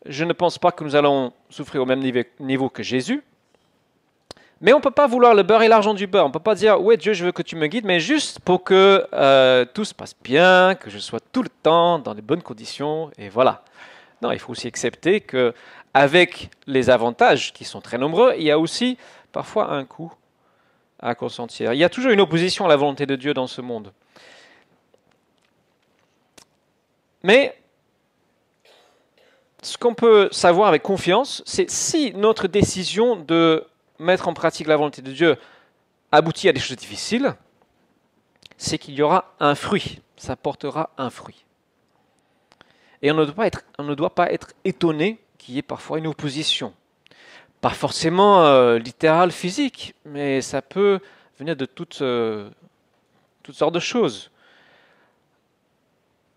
Je 0.05 0.25
ne 0.25 0.35
pense 0.35 0.59
pas 0.59 0.71
que 0.71 0.85
nous 0.85 0.95
allons 0.95 1.33
souffrir 1.49 1.81
au 1.81 1.87
même 1.87 2.03
niveau 2.39 2.69
que 2.69 2.83
Jésus. 2.83 3.23
Mais 4.61 4.75
on 4.75 4.77
ne 4.77 4.83
peut 4.83 4.91
pas 4.91 5.07
vouloir 5.07 5.35
le 5.35 5.43
beurre 5.43 5.63
et 5.63 5.69
l'argent 5.69 5.95
du 5.95 6.07
beurre. 6.07 6.27
On 6.27 6.29
ne 6.29 6.33
peut 6.33 6.41
pas 6.41 6.55
dire, 6.55 6.81
ouais 6.81 6.99
Dieu, 6.99 7.15
je 7.15 7.25
veux 7.25 7.33
que 7.33 7.43
tu 7.43 7.57
me 7.57 7.67
guides, 7.69 7.87
mais 7.87 8.01
juste 8.01 8.41
pour 8.41 8.63
que 8.63 9.07
euh, 9.15 9.65
tout 9.73 9.87
se 9.87 9.95
passe 9.95 10.15
bien, 10.23 10.75
que 10.75 10.91
je 10.91 10.99
sois 10.99 11.21
tout 11.33 11.43
le 11.43 11.49
temps 11.49 11.99
dans 11.99 12.13
les 12.13 12.23
bonnes 12.23 12.43
conditions, 12.43 13.11
et 13.17 13.31
voilà. 13.31 13.65
Non, 14.21 14.31
il 14.31 14.39
faut 14.39 14.53
aussi 14.53 14.69
accepter 14.69 15.21
que 15.21 15.53
avec 15.95 16.51
les 16.67 16.91
avantages 16.91 17.53
qui 17.53 17.65
sont 17.65 17.81
très 17.81 17.99
nombreux, 17.99 18.35
il 18.37 18.45
y 18.45 18.51
a 18.51 18.59
aussi 18.59 18.97
parfois 19.31 19.73
un 19.73 19.85
coût 19.85 20.13
à 20.99 21.15
consentir. 21.15 21.73
Il 21.73 21.79
y 21.79 21.85
a 21.85 21.89
toujours 21.89 22.13
une 22.13 22.21
opposition 22.21 22.65
à 22.65 22.69
la 22.69 22.77
volonté 22.77 23.07
de 23.07 23.17
Dieu 23.17 23.35
dans 23.35 23.47
ce 23.47 23.61
monde. 23.61 23.93
Mais 27.23 27.57
ce 29.63 29.79
qu'on 29.79 29.95
peut 29.95 30.29
savoir 30.33 30.69
avec 30.69 30.83
confiance, 30.83 31.43
c'est 31.47 31.71
si 31.71 32.13
notre 32.15 32.49
décision 32.49 33.17
de 33.17 33.67
mettre 33.99 34.29
en 34.29 34.35
pratique 34.35 34.67
la 34.67 34.77
volonté 34.77 35.03
de 35.03 35.13
Dieu 35.13 35.37
aboutit 36.11 36.49
à 36.49 36.53
des 36.53 36.61
choses 36.61 36.77
difficiles, 36.77 37.35
c'est 38.57 38.79
qu'il 38.79 38.95
y 38.95 39.03
aura 39.03 39.35
un 39.41 39.55
fruit, 39.55 40.01
ça 40.17 40.37
portera 40.37 40.91
un 40.99 41.11
fruit. 41.11 41.45
Et 43.03 43.11
on 43.11 43.15
ne 43.15 43.25
doit 43.25 43.35
pas 43.35 43.47
être, 43.47 43.63
on 43.79 43.85
ne 43.85 43.95
doit 43.95 44.15
pas 44.15 44.33
être 44.33 44.53
étonné 44.65 45.22
qu'il 45.43 45.55
y 45.57 45.59
ait 45.59 45.63
parfois 45.63 45.99
une 45.99 46.07
opposition. 46.07 46.73
Pas 47.61 47.71
forcément 47.71 48.45
euh, 48.45 48.79
littérale, 48.79 49.33
physique, 49.33 49.95
mais 50.05 50.41
ça 50.41 50.63
peut 50.63 51.01
venir 51.39 51.57
de 51.57 51.65
toutes, 51.65 52.01
euh, 52.01 52.49
toutes 53.43 53.57
sortes 53.57 53.75
de 53.75 53.81
choses. 53.81 54.31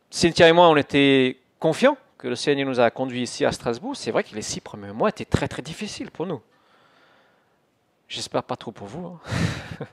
Cynthia 0.10 0.50
et 0.50 0.54
moi, 0.54 0.70
on 0.70 0.76
était 0.76 1.38
confiants 1.60 1.98
que 2.18 2.28
le 2.28 2.36
Seigneur 2.36 2.68
nous 2.68 2.80
a 2.80 2.90
conduits 2.90 3.22
ici 3.22 3.46
à 3.46 3.52
Strasbourg. 3.52 3.96
C'est 3.96 4.12
vrai 4.12 4.24
que 4.24 4.34
les 4.34 4.42
six 4.42 4.62
premiers 4.62 4.92
mois 4.92 5.10
étaient 5.10 5.26
très 5.26 5.48
très 5.48 5.62
difficiles 5.62 6.10
pour 6.10 6.26
nous. 6.26 6.42
J'espère 8.08 8.44
pas 8.44 8.56
trop 8.56 8.72
pour 8.72 8.88
vous. 8.88 9.08
Hein. 9.08 9.20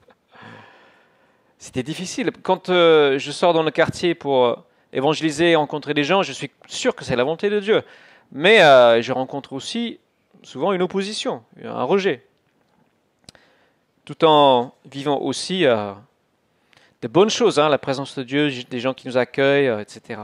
C'était 1.58 1.82
difficile. 1.82 2.30
Quand 2.42 2.68
euh, 2.68 3.18
je 3.18 3.30
sors 3.30 3.52
dans 3.52 3.62
le 3.62 3.70
quartier 3.70 4.14
pour 4.14 4.64
évangéliser, 4.92 5.54
rencontrer 5.54 5.94
des 5.94 6.04
gens, 6.04 6.22
je 6.22 6.32
suis 6.32 6.50
sûr 6.66 6.94
que 6.94 7.04
c'est 7.04 7.16
la 7.16 7.24
volonté 7.24 7.50
de 7.50 7.60
Dieu. 7.60 7.82
Mais 8.32 8.62
euh, 8.62 9.02
je 9.02 9.12
rencontre 9.12 9.52
aussi 9.52 10.00
souvent 10.42 10.72
une 10.72 10.80
opposition, 10.82 11.44
un 11.62 11.84
rejet. 11.84 12.26
Tout 14.06 14.24
en 14.24 14.74
vivant 14.86 15.20
aussi 15.20 15.66
euh, 15.66 15.92
de 17.02 17.08
bonnes 17.08 17.30
choses, 17.30 17.58
hein, 17.58 17.68
la 17.68 17.78
présence 17.78 18.16
de 18.18 18.22
Dieu, 18.22 18.50
des 18.70 18.80
gens 18.80 18.94
qui 18.94 19.06
nous 19.06 19.18
accueillent, 19.18 19.68
euh, 19.68 19.80
etc. 19.80 20.22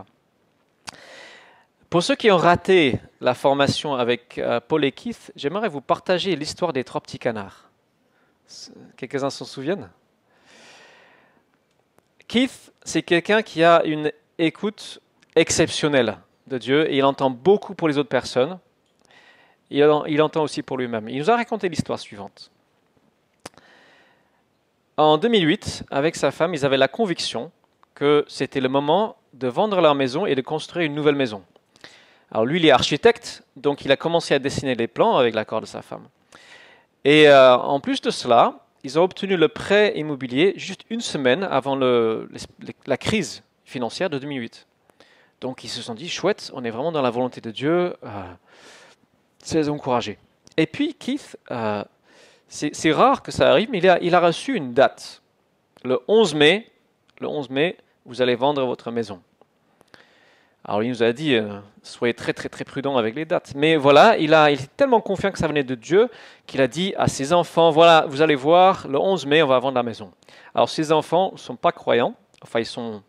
Pour 1.91 2.03
ceux 2.03 2.17
qui 2.17 2.31
ont 2.31 2.39
raté 2.39 2.99
la 3.21 3.35
formation 3.35 3.95
avec 3.95 4.39
Paul 4.69 4.85
et 4.85 4.93
Keith, 4.93 5.33
j'aimerais 5.37 5.71
vous 5.71 5.81
partager 5.81 6.37
l'histoire 6.37 6.75
des 6.75 6.85
trois 6.85 7.01
petits 7.01 7.19
canards. 7.19 7.71
Quelques-uns 8.99 9.31
s'en 9.31 9.47
souviennent? 9.47 9.89
Keith, 12.27 12.75
c'est 12.85 13.03
quelqu'un 13.03 13.41
qui 13.41 13.65
a 13.65 13.83
une 13.85 14.13
écoute 14.37 15.01
exceptionnelle 15.35 16.19
de 16.49 16.59
Dieu 16.59 16.91
et 16.91 16.97
il 16.97 17.05
entend 17.05 17.31
beaucoup 17.31 17.75
pour 17.75 17.89
les 17.89 17.99
autres 17.99 18.09
personnes. 18.09 18.59
Il, 19.71 19.87
il 20.09 20.23
entend 20.23 20.43
aussi 20.43 20.63
pour 20.63 20.79
lui-même. 20.79 21.09
Il 21.09 21.19
nous 21.19 21.31
a 21.31 21.37
raconté 21.37 21.69
l'histoire 21.69 21.99
suivante. 21.99 22.51
En 24.97 25.19
2008, 25.19 25.85
avec 25.91 26.17
sa 26.17 26.31
femme, 26.31 26.55
ils 26.55 26.65
avaient 26.65 26.77
la 26.77 26.89
conviction 26.89 27.53
que 27.95 28.25
c'était 28.29 28.61
le 28.61 28.69
moment 28.69 29.17
de 29.33 29.49
vendre 29.49 29.81
leur 29.81 29.95
maison 29.95 30.27
et 30.27 30.35
de 30.35 30.41
construire 30.41 30.87
une 30.87 30.95
nouvelle 30.95 31.15
maison. 31.15 31.43
Alors 32.31 32.45
lui, 32.45 32.59
il 32.59 32.67
est 32.67 32.71
architecte, 32.71 33.43
donc 33.57 33.85
il 33.85 33.93
a 33.93 33.97
commencé 33.97 34.35
à 34.35 34.39
dessiner 34.39 34.75
les 34.75 34.87
plans 34.87 35.17
avec 35.17 35.35
l'accord 35.35 35.61
de 35.61 35.67
sa 35.67 35.83
femme. 35.83 36.07
Et 37.05 37.29
euh, 37.29 37.57
en 37.57 37.81
plus 37.81 38.01
de 38.01 38.11
cela, 38.11 38.61
ils 38.85 38.99
ont 38.99 39.03
obtenu 39.03 39.37
le 39.37 39.49
prêt 39.49 39.93
immobilier 39.97 40.55
juste 40.57 40.85
une 40.91 41.01
semaine 41.01 41.43
avant 41.43 41.77
la 41.77 42.97
crise 42.97 43.43
financière 43.65 44.11
de 44.11 44.19
2008. 44.19 44.68
Donc 45.41 45.63
ils 45.65 45.69
se 45.69 45.83
sont 45.83 45.95
dit, 45.95 46.09
chouette, 46.09 46.51
on 46.55 46.65
est 46.65 46.71
vraiment 46.71 46.93
dans 46.93 47.03
la 47.03 47.11
volonté 47.11 47.41
de 47.41 47.51
Dieu, 47.51 47.97
euh, 48.03 48.33
c'est 49.39 49.59
les 49.59 49.69
encourager. 49.69 50.19
Et 50.57 50.67
puis 50.67 50.95
Keith, 50.95 51.37
euh, 51.51 51.85
c'est 52.49 52.93
rare 52.93 53.23
que 53.23 53.31
ça 53.31 53.51
arrive, 53.51 53.71
mais 53.71 53.79
il 53.79 54.15
a, 54.15 54.21
reçu 54.21 54.57
une 54.57 54.73
date. 54.73 55.23
Le 55.85 56.01
11 56.09 56.35
mai, 56.35 56.71
le 57.21 57.29
11 57.29 57.51
mai, 57.51 57.77
vous 58.05 58.21
allez 58.21 58.35
vendre 58.35 58.65
votre 58.65 58.91
maison. 58.91 59.21
Alors 60.65 60.83
il 60.83 60.89
nous 60.89 61.03
a 61.03 61.13
dit, 61.13 61.35
euh, 61.35 61.61
soyez 61.83 62.15
très 62.15 62.33
très 62.33 62.49
très 62.49 62.65
prudent 62.65 62.97
avec 62.97 63.15
les 63.15 63.25
dates. 63.25 63.53
Mais 63.55 63.77
voilà, 63.77 64.19
il, 64.19 64.31
il 64.31 64.61
est 64.61 64.77
tellement 64.77 65.01
confiant 65.01 65.31
que 65.31 65.39
ça 65.39 65.47
venait 65.47 65.63
de 65.63 65.75
Dieu 65.77 66.09
qu'il 66.47 66.61
a 66.61 66.67
dit 66.67 66.95
à 66.97 67.07
ses 67.07 67.33
enfants, 67.33 67.71
voilà, 67.71 68.07
vous 68.09 68.23
allez 68.23 68.35
voir, 68.35 68.89
le 68.89 68.99
11 68.99 69.25
mai, 69.27 69.43
on 69.43 69.47
va 69.47 69.59
vendre 69.61 69.77
la 69.77 69.83
maison. 69.83 70.11
Alors 70.55 70.69
ses 70.69 70.91
enfants 70.91 71.31
ne 71.33 71.39
sont 71.39 71.57
pas 71.57 71.71
croyants, 71.71 72.15
enfin 72.43 72.59
ils 72.59 72.67
sont 72.67 73.03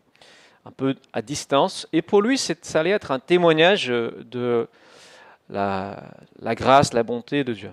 un 0.64 0.70
peu 0.70 0.94
à 1.12 1.22
distance. 1.22 1.86
Et 1.92 2.02
pour 2.02 2.22
lui, 2.22 2.38
ça 2.38 2.54
allait 2.74 2.90
être 2.90 3.10
un 3.10 3.18
témoignage 3.18 3.88
de 3.88 4.68
la, 5.48 6.54
grâce, 6.54 6.92
la 6.92 7.02
bonté 7.02 7.44
de 7.44 7.52
Dieu. 7.52 7.72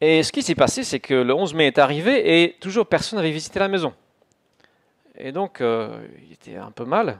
Et 0.00 0.22
ce 0.22 0.30
qui 0.30 0.42
s'est 0.42 0.54
passé, 0.54 0.84
c'est 0.84 1.00
que 1.00 1.14
le 1.14 1.34
11 1.34 1.54
mai 1.54 1.68
est 1.68 1.78
arrivé 1.78 2.42
et 2.42 2.56
toujours 2.60 2.86
personne 2.86 3.18
n'avait 3.18 3.30
visité 3.30 3.58
la 3.58 3.68
maison. 3.68 3.94
Et 5.18 5.32
donc, 5.32 5.60
euh, 5.60 6.06
il 6.26 6.32
était 6.32 6.56
un 6.56 6.70
peu 6.70 6.84
mal. 6.84 7.18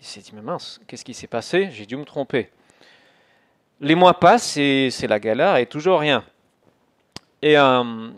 Il 0.00 0.04
s'est 0.04 0.20
dit, 0.20 0.32
mais 0.34 0.42
mince, 0.42 0.80
qu'est-ce 0.86 1.04
qui 1.04 1.14
s'est 1.14 1.28
passé? 1.28 1.68
J'ai 1.70 1.86
dû 1.86 1.96
me 1.96 2.04
tromper. 2.04 2.50
Les 3.80 3.94
mois 3.94 4.18
passent 4.18 4.56
et 4.56 4.90
c'est 4.90 5.06
la 5.06 5.20
galère 5.20 5.56
et 5.56 5.66
toujours 5.66 6.00
rien. 6.00 6.24
Et 7.40 7.56
euh, 7.56 8.10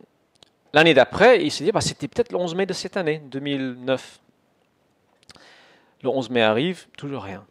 L'année 0.74 0.94
d'après, 0.94 1.44
il 1.44 1.50
s'est 1.50 1.64
dit, 1.64 1.72
bah, 1.72 1.80
c'était 1.80 2.08
peut-être 2.08 2.32
le 2.32 2.38
11 2.38 2.54
mai 2.54 2.66
de 2.66 2.72
cette 2.72 2.96
année, 2.96 3.20
2009. 3.26 4.20
Le 6.02 6.08
11 6.08 6.30
mai 6.30 6.42
arrive, 6.42 6.86
toujours 6.96 7.22
rien. 7.22 7.44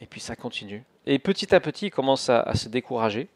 Et 0.00 0.06
puis 0.06 0.20
ça 0.20 0.34
continue. 0.36 0.84
Et 1.06 1.18
petit 1.18 1.54
à 1.54 1.60
petit, 1.60 1.86
il 1.86 1.90
commence 1.90 2.28
à, 2.28 2.54
se 2.54 2.68
décourager. 2.68 3.28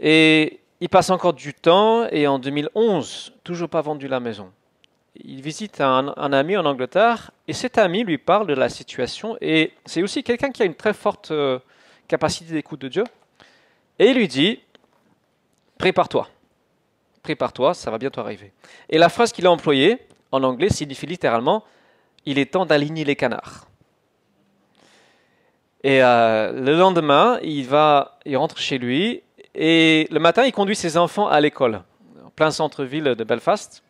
Et 0.00 0.60
il 0.80 0.88
passe 0.88 1.10
encore 1.10 1.32
du 1.32 1.54
temps, 1.54 2.06
et 2.08 2.26
en 2.26 2.38
2011, 2.38 3.34
toujours 3.42 3.68
pas 3.68 3.80
vendu 3.80 4.06
la 4.06 4.20
maison. 4.20 4.52
Il 5.16 5.42
visite 5.42 5.80
un, 5.80 6.08
ami 6.16 6.56
en 6.56 6.64
Angleterre, 6.64 7.32
et 7.48 7.52
cet 7.52 7.78
ami 7.78 8.04
lui 8.04 8.18
parle 8.18 8.46
de 8.46 8.54
la 8.54 8.68
situation, 8.68 9.36
et 9.40 9.74
c'est 9.84 10.02
aussi 10.02 10.22
quelqu'un 10.22 10.50
qui 10.50 10.62
a 10.62 10.64
une 10.64 10.74
très 10.74 10.94
forte 10.94 11.30
euh, 11.30 11.58
capacité 12.08 12.52
d'écoute 12.52 12.80
de 12.80 12.88
Dieu. 12.88 13.04
Et 13.98 14.06
il 14.06 14.16
lui 14.16 14.28
dit, 14.28 14.60
prépare-toi 15.78 16.28
prépare-toi, 17.22 17.74
ça 17.74 17.90
va 17.90 17.98
bientôt 17.98 18.20
arriver. 18.20 18.52
Et 18.88 18.98
la 18.98 19.08
phrase 19.08 19.32
qu'il 19.32 19.46
a 19.46 19.50
employée 19.50 19.98
en 20.30 20.42
anglais 20.42 20.68
signifie 20.68 21.06
littéralement 21.06 21.64
il 22.24 22.38
est 22.38 22.52
temps 22.52 22.66
d'aligner 22.66 23.04
les 23.04 23.16
canards. 23.16 23.66
Et 25.84 26.02
euh, 26.02 26.52
le 26.52 26.76
lendemain, 26.76 27.38
il 27.42 27.66
va, 27.66 28.18
il 28.24 28.36
rentre 28.36 28.58
chez 28.58 28.78
lui 28.78 29.22
et 29.54 30.06
le 30.10 30.20
matin, 30.20 30.44
il 30.44 30.52
conduit 30.52 30.76
ses 30.76 30.96
enfants 30.96 31.26
à 31.26 31.40
l'école, 31.40 31.82
en 32.24 32.30
plein 32.30 32.50
centre-ville 32.50 33.04
de 33.04 33.24
Belfast. 33.24 33.82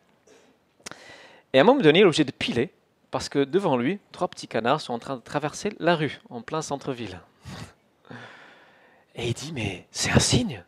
Et 1.53 1.59
à 1.59 1.61
un 1.61 1.64
moment 1.64 1.81
donné, 1.81 1.99
il 2.01 2.03
est 2.03 2.07
obligé 2.07 2.25
de 2.25 2.33
piler 2.33 2.71
parce 3.11 3.29
que 3.29 3.40
devant 3.45 3.77
lui, 3.77 3.99
trois 4.11 4.29
petits 4.29 4.49
canards 4.49 4.81
sont 4.81 4.95
en 4.95 4.99
train 4.99 5.16
de 5.16 5.21
traverser 5.21 5.73
la 5.79 5.95
rue, 5.95 6.21
en 6.31 6.40
plein 6.40 6.62
centre-ville. 6.62 7.21
Et 9.14 9.29
il 9.29 9.35
dit, 9.35 9.53
mais 9.53 9.87
c'est 9.90 10.11
un 10.11 10.18
signe. 10.18 10.64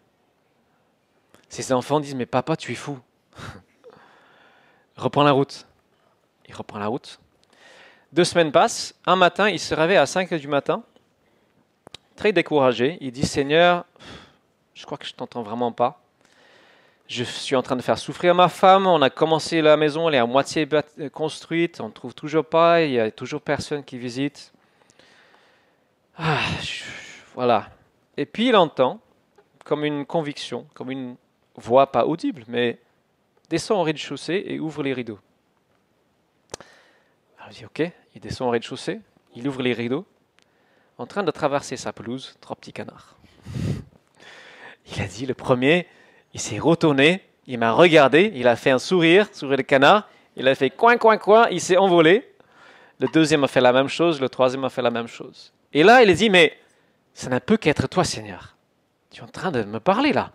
Ses 1.55 1.73
enfants 1.73 2.01
disent 2.01 2.17
Mais 2.17 2.27
papa, 2.27 2.57
tu 2.57 2.73
es 2.73 2.75
fou. 2.75 2.99
reprends 4.97 5.23
la 5.23 5.31
route. 5.31 5.69
Il 6.49 6.55
reprend 6.57 6.81
la 6.81 6.89
route. 6.89 7.21
Deux 8.13 8.25
semaines 8.25 8.51
passent. 8.51 8.93
Un 9.07 9.15
matin, 9.15 9.49
il 9.49 9.61
se 9.61 9.73
réveille 9.73 9.99
à 9.99 10.05
5 10.05 10.33
heures 10.33 10.41
du 10.41 10.49
matin, 10.49 10.83
très 12.17 12.33
découragé. 12.33 12.99
Il 13.01 13.13
dit 13.13 13.25
Seigneur, 13.25 13.85
je 14.75 14.85
crois 14.85 14.99
que 14.99 15.07
je 15.07 15.15
t'entends 15.15 15.45
vraiment 15.45 15.71
pas. 15.71 16.01
Je 17.07 17.23
suis 17.23 17.55
en 17.55 17.63
train 17.63 17.77
de 17.77 17.83
faire 17.83 17.99
souffrir 17.99 18.35
ma 18.35 18.49
femme. 18.49 18.89
On 18.89 19.01
a 19.01 19.09
commencé 19.09 19.63
la 19.63 19.77
maison, 19.77 20.09
elle 20.09 20.17
est 20.17 20.19
à 20.19 20.27
moitié 20.27 20.69
construite. 21.13 21.81
On 21.81 21.87
ne 21.87 21.93
trouve 21.93 22.17
toujours 22.17 22.45
pas. 22.45 22.83
Il 22.83 22.91
y 22.91 22.99
a 22.99 23.13
toujours 23.13 23.41
personne 23.41 23.85
qui 23.85 23.97
visite. 23.97 24.53
Ah, 26.19 26.41
voilà. 27.37 27.69
Et 28.17 28.27
puis 28.27 28.49
il 28.49 28.57
entend, 28.57 28.99
comme 29.65 29.85
une 29.85 30.05
conviction, 30.05 30.67
comme 30.75 30.91
une 30.91 31.15
voix 31.57 31.91
pas 31.91 32.07
audible, 32.07 32.45
mais 32.49 32.79
descend 33.49 33.79
au 33.79 33.83
rez-de-chaussée 33.83 34.45
et 34.47 34.61
ouvre 34.61 34.83
les 34.83 34.93
rideaux. 34.93 35.19
Alors 37.39 37.51
il 37.51 37.57
dit 37.57 37.65
ok, 37.65 37.91
il 38.15 38.21
descend 38.21 38.49
au 38.49 38.51
rez-de-chaussée, 38.51 39.01
il 39.35 39.47
ouvre 39.49 39.63
les 39.63 39.73
rideaux, 39.73 40.07
en 40.99 41.07
train 41.07 41.23
de 41.23 41.31
traverser 41.31 41.77
sa 41.77 41.93
pelouse, 41.93 42.37
trois 42.41 42.57
petits 42.57 42.73
canards. 42.73 43.17
Il 44.87 45.01
a 45.03 45.07
dit, 45.07 45.25
le 45.25 45.35
premier, 45.35 45.87
il 46.35 46.41
s'est 46.41 46.59
retourné, 46.59 47.23
Il 47.47 47.59
m'a 47.59 47.73
regardé, 47.73 48.33
il 48.35 48.47
a 48.49 48.57
fait 48.57 48.71
un 48.71 48.79
sourire, 48.79 49.29
sourire 49.33 49.59
de 49.59 49.63
canard, 49.63 50.09
il 50.37 50.49
a 50.49 50.55
fait 50.55 50.71
coin, 50.71 50.97
coin, 50.97 51.19
coin, 51.19 51.47
il 51.51 51.61
s'est 51.61 51.77
envolé. 51.77 52.31
Le 53.01 53.09
deuxième 53.09 53.45
a 53.45 53.49
fait 53.49 53.61
la 53.61 53.73
même 53.73 53.89
chose, 53.89 54.21
le 54.21 54.29
troisième 54.29 54.65
a 54.65 54.71
fait 54.71 54.83
la 54.83 54.91
même 54.91 55.09
chose. 55.09 55.53
Et 55.73 55.83
là, 55.83 56.03
il 56.03 56.11
a 56.11 56.15
dit, 56.15 56.31
mais 56.31 56.57
ça 57.13 57.29
ne 57.29 57.39
peut 57.39 57.57
qu'être 57.57 57.87
toi, 57.89 58.05
Seigneur. 58.05 58.57
Tu 59.11 59.21
es 59.21 59.25
en 59.25 59.29
train 59.29 59.51
de 59.51 59.63
me 59.63 59.79
parler 59.79 60.13
là. 60.13 60.33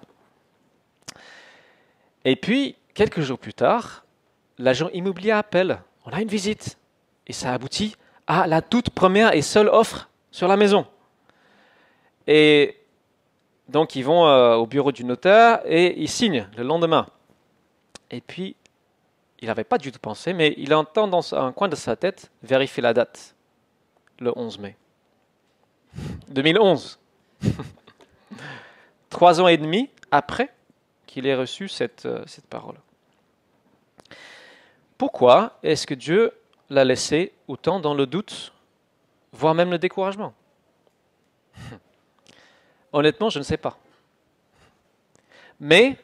Et 2.26 2.36
puis, 2.36 2.76
quelques 2.94 3.22
jours 3.22 3.40
plus 3.40 3.54
tard, 3.54 4.06
l'agent 4.58 4.90
immobilier 4.94 5.32
appelle. 5.32 5.82
On 6.06 6.12
a 6.12 6.22
une 6.22 6.28
visite. 6.28 6.78
Et 7.28 7.34
ça 7.34 7.54
aboutit 7.54 7.96
à 8.28 8.48
la 8.48 8.62
toute 8.62 8.90
première 8.90 9.34
et 9.34 9.42
seule 9.42 9.70
offre 9.70 10.10
sur 10.32 10.48
la 10.48 10.58
maison. 10.58 10.86
Et 12.28 12.78
donc, 13.68 13.96
ils 13.96 14.04
vont 14.04 14.28
euh, 14.28 14.56
au 14.56 14.68
bureau 14.68 14.92
du 14.92 15.04
notaire 15.04 15.62
et 15.66 16.00
ils 16.00 16.10
signent 16.10 16.48
le 16.58 16.64
lendemain. 16.64 17.08
Et 18.12 18.22
puis, 18.22 18.56
il 19.42 19.48
n'avait 19.48 19.64
pas 19.64 19.78
du 19.78 19.92
tout 19.92 20.00
pensé, 20.00 20.34
mais 20.34 20.54
il 20.58 20.74
entend 20.74 21.08
dans 21.08 21.34
un 21.34 21.52
coin 21.52 21.68
de 21.68 21.76
sa 21.76 21.96
tête 21.96 22.32
vérifier 22.44 22.82
la 22.84 22.94
date, 22.94 23.36
le 24.20 24.34
11 24.36 24.60
mai. 24.60 24.76
2011. 26.30 27.00
Trois 29.10 29.42
ans 29.42 29.48
et 29.48 29.58
demi 29.58 29.90
après 30.12 30.52
qu'il 31.10 31.26
ait 31.26 31.36
reçu 31.36 31.68
cette, 31.68 32.06
euh, 32.06 32.24
cette 32.28 32.46
parole. 32.46 32.76
Pourquoi 34.98 35.58
est-ce 35.64 35.88
que 35.88 35.96
Dieu 35.96 36.32
l'a 36.70 36.86
laissé 36.86 37.34
autant 37.48 37.80
dans 37.80 37.96
le 37.96 38.06
doute, 38.06 38.54
voire 39.32 39.56
même 39.56 39.72
le 39.72 39.80
découragement? 39.80 40.34
Honnêtement, 42.94 43.30
je 43.30 43.40
ne 43.40 43.44
sais 43.44 43.58
pas. 43.58 43.78
Mais 45.60 45.98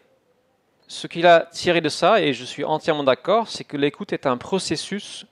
ce 0.87 1.07
qu'il 1.07 1.27
a 1.27 1.41
tiré 1.41 1.81
de 1.81 1.89
ça, 1.89 2.21
et 2.21 2.33
je 2.33 2.43
suis 2.43 2.63
entièrement 2.63 3.03
d'accord, 3.03 3.47
c'est 3.47 3.63
que 3.63 3.77
l'écoute 3.77 4.11
est 4.11 4.25
un 4.25 4.37
processus 4.37 5.25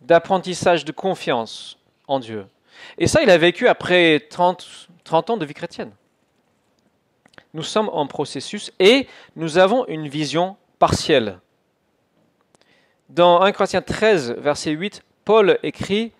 d'apprentissage 0.00 0.84
de 0.84 0.92
confiance 0.92 1.76
en 2.06 2.20
Dieu. 2.20 2.46
Et 2.98 3.06
ça, 3.06 3.22
il 3.22 3.30
a 3.30 3.38
vécu 3.38 3.68
après 3.68 4.20
30, 4.30 4.88
30 5.04 5.30
ans 5.30 5.36
de 5.36 5.44
vie 5.44 5.54
chrétienne. 5.54 5.92
Nous 7.54 7.62
sommes 7.62 7.90
en 7.92 8.06
processus 8.06 8.72
et 8.78 9.06
nous 9.36 9.58
avons 9.58 9.86
une 9.86 10.08
vision 10.08 10.56
partielle. 10.78 11.40
Dans 13.08 13.40
1 13.40 13.52
Corinthiens 13.52 13.82
13, 13.82 14.36
verset 14.38 14.70
8, 14.70 15.02
Paul 15.24 15.58
écrit 15.62 16.12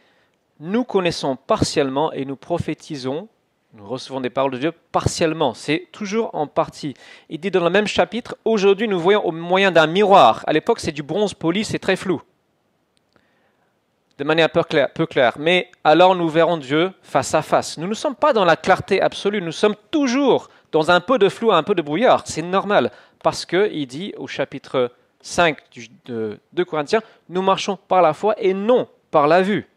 Nous 0.58 0.84
connaissons 0.84 1.36
partiellement 1.36 2.12
et 2.12 2.24
nous 2.24 2.36
prophétisons 2.36 3.28
nous 3.72 3.86
recevons 3.86 4.20
des 4.20 4.30
paroles 4.30 4.50
de 4.50 4.58
Dieu 4.58 4.72
partiellement, 4.90 5.54
c'est 5.54 5.86
toujours 5.92 6.34
en 6.34 6.48
partie. 6.48 6.94
Il 7.28 7.38
dit 7.38 7.52
dans 7.52 7.62
le 7.62 7.70
même 7.70 7.86
chapitre, 7.86 8.36
aujourd'hui 8.44 8.88
nous 8.88 8.98
voyons 8.98 9.24
au 9.24 9.30
moyen 9.30 9.70
d'un 9.70 9.86
miroir. 9.86 10.42
À 10.48 10.52
l'époque 10.52 10.80
c'est 10.80 10.90
du 10.90 11.04
bronze 11.04 11.34
poli, 11.34 11.64
c'est 11.64 11.78
très 11.78 11.94
flou. 11.94 12.20
De 14.18 14.24
manière 14.24 14.50
peu 14.50 14.64
claire, 14.64 14.92
peu 14.92 15.06
claire. 15.06 15.34
Mais 15.38 15.70
alors 15.84 16.16
nous 16.16 16.28
verrons 16.28 16.56
Dieu 16.56 16.92
face 17.00 17.32
à 17.32 17.42
face. 17.42 17.78
Nous 17.78 17.86
ne 17.86 17.94
sommes 17.94 18.16
pas 18.16 18.32
dans 18.32 18.44
la 18.44 18.56
clarté 18.56 19.00
absolue, 19.00 19.40
nous 19.40 19.52
sommes 19.52 19.76
toujours 19.92 20.48
dans 20.72 20.90
un 20.90 21.00
peu 21.00 21.18
de 21.18 21.28
flou, 21.28 21.52
un 21.52 21.62
peu 21.62 21.74
de 21.74 21.82
brouillard. 21.82 22.22
C'est 22.26 22.42
normal, 22.42 22.90
parce 23.22 23.44
qu'il 23.44 23.86
dit 23.86 24.14
au 24.16 24.26
chapitre 24.26 24.92
5 25.20 25.58
de 26.06 26.38
2 26.52 26.64
Corinthiens, 26.64 27.02
nous 27.28 27.42
marchons 27.42 27.76
par 27.76 28.02
la 28.02 28.14
foi 28.14 28.34
et 28.38 28.54
non 28.54 28.88
par 29.10 29.26
la 29.26 29.42
vue. 29.42 29.68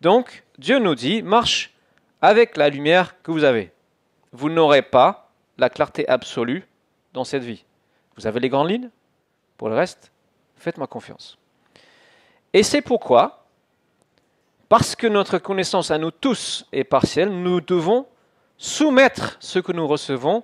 Donc 0.00 0.44
Dieu 0.58 0.78
nous 0.78 0.94
dit, 0.94 1.22
marche 1.22 1.72
avec 2.20 2.56
la 2.56 2.68
lumière 2.68 3.20
que 3.22 3.30
vous 3.30 3.44
avez. 3.44 3.72
Vous 4.32 4.50
n'aurez 4.50 4.82
pas 4.82 5.30
la 5.56 5.70
clarté 5.70 6.08
absolue 6.08 6.66
dans 7.12 7.24
cette 7.24 7.44
vie. 7.44 7.64
Vous 8.16 8.26
avez 8.26 8.40
les 8.40 8.48
grandes 8.48 8.70
lignes? 8.70 8.90
Pour 9.56 9.68
le 9.68 9.74
reste, 9.74 10.12
faites-moi 10.56 10.86
confiance. 10.86 11.38
Et 12.52 12.62
c'est 12.62 12.82
pourquoi, 12.82 13.46
parce 14.68 14.94
que 14.94 15.06
notre 15.06 15.38
connaissance 15.38 15.90
à 15.90 15.98
nous 15.98 16.10
tous 16.10 16.66
est 16.72 16.84
partielle, 16.84 17.30
nous 17.30 17.60
devons 17.60 18.06
soumettre 18.58 19.36
ce 19.40 19.60
que 19.60 19.72
nous 19.72 19.86
recevons 19.86 20.42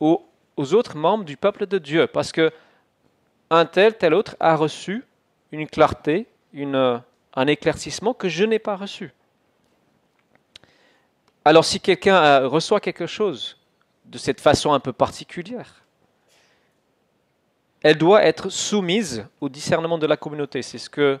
aux, 0.00 0.24
autres 0.56 0.96
membres 0.96 1.24
du 1.24 1.36
peuple 1.36 1.66
de 1.66 1.78
Dieu. 1.78 2.06
Parce 2.06 2.32
que 2.32 2.52
un 3.50 3.66
tel, 3.66 3.96
tel 3.96 4.14
autre 4.14 4.36
a 4.40 4.56
reçu 4.56 5.04
une 5.52 5.66
clarté, 5.66 6.26
une, 6.52 7.02
un 7.34 7.46
éclaircissement 7.46 8.14
que 8.14 8.28
je 8.28 8.44
n'ai 8.44 8.58
pas 8.58 8.76
reçu. 8.76 9.12
Alors 11.44 11.64
si 11.64 11.80
quelqu'un 11.80 12.16
euh, 12.16 12.48
reçoit 12.48 12.80
quelque 12.80 13.06
chose 13.06 13.56
de 14.04 14.18
cette 14.18 14.40
façon 14.40 14.72
un 14.72 14.80
peu 14.80 14.92
particulière, 14.92 15.82
elle 17.82 17.96
doit 17.96 18.24
être 18.24 18.50
soumise 18.50 19.26
au 19.40 19.48
discernement 19.48 19.98
de 19.98 20.06
la 20.06 20.16
communauté. 20.16 20.62
C'est 20.62 20.78
ce 20.78 20.90
que 20.90 21.18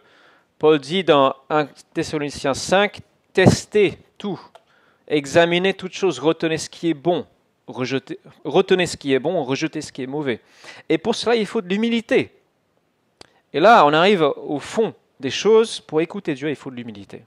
Paul 0.58 0.78
dit 0.78 1.04
dans 1.04 1.34
1 1.50 1.66
Thessaloniciens 1.94 2.54
5, 2.54 3.00
testez 3.32 3.98
tout, 4.18 4.40
examinez 5.08 5.74
toutes 5.74 5.94
choses, 5.94 6.18
retenez 6.18 6.58
ce 6.58 6.70
qui 6.70 6.90
est 6.90 6.94
bon, 6.94 7.26
retenez 7.66 8.86
ce 8.86 8.96
qui 8.96 9.12
est 9.12 9.18
bon, 9.18 9.42
rejetez 9.42 9.80
ce 9.80 9.92
qui 9.92 10.02
est 10.02 10.06
mauvais. 10.06 10.40
Et 10.88 10.98
pour 10.98 11.14
cela, 11.14 11.34
il 11.34 11.46
faut 11.46 11.60
de 11.60 11.68
l'humilité. 11.68 12.30
Et 13.52 13.60
là, 13.60 13.84
on 13.86 13.92
arrive 13.92 14.22
au 14.22 14.58
fond 14.58 14.94
des 15.20 15.30
choses. 15.30 15.80
Pour 15.80 16.00
écouter 16.00 16.34
Dieu, 16.34 16.50
il 16.50 16.56
faut 16.56 16.70
de 16.70 16.76
l'humilité. 16.76 17.24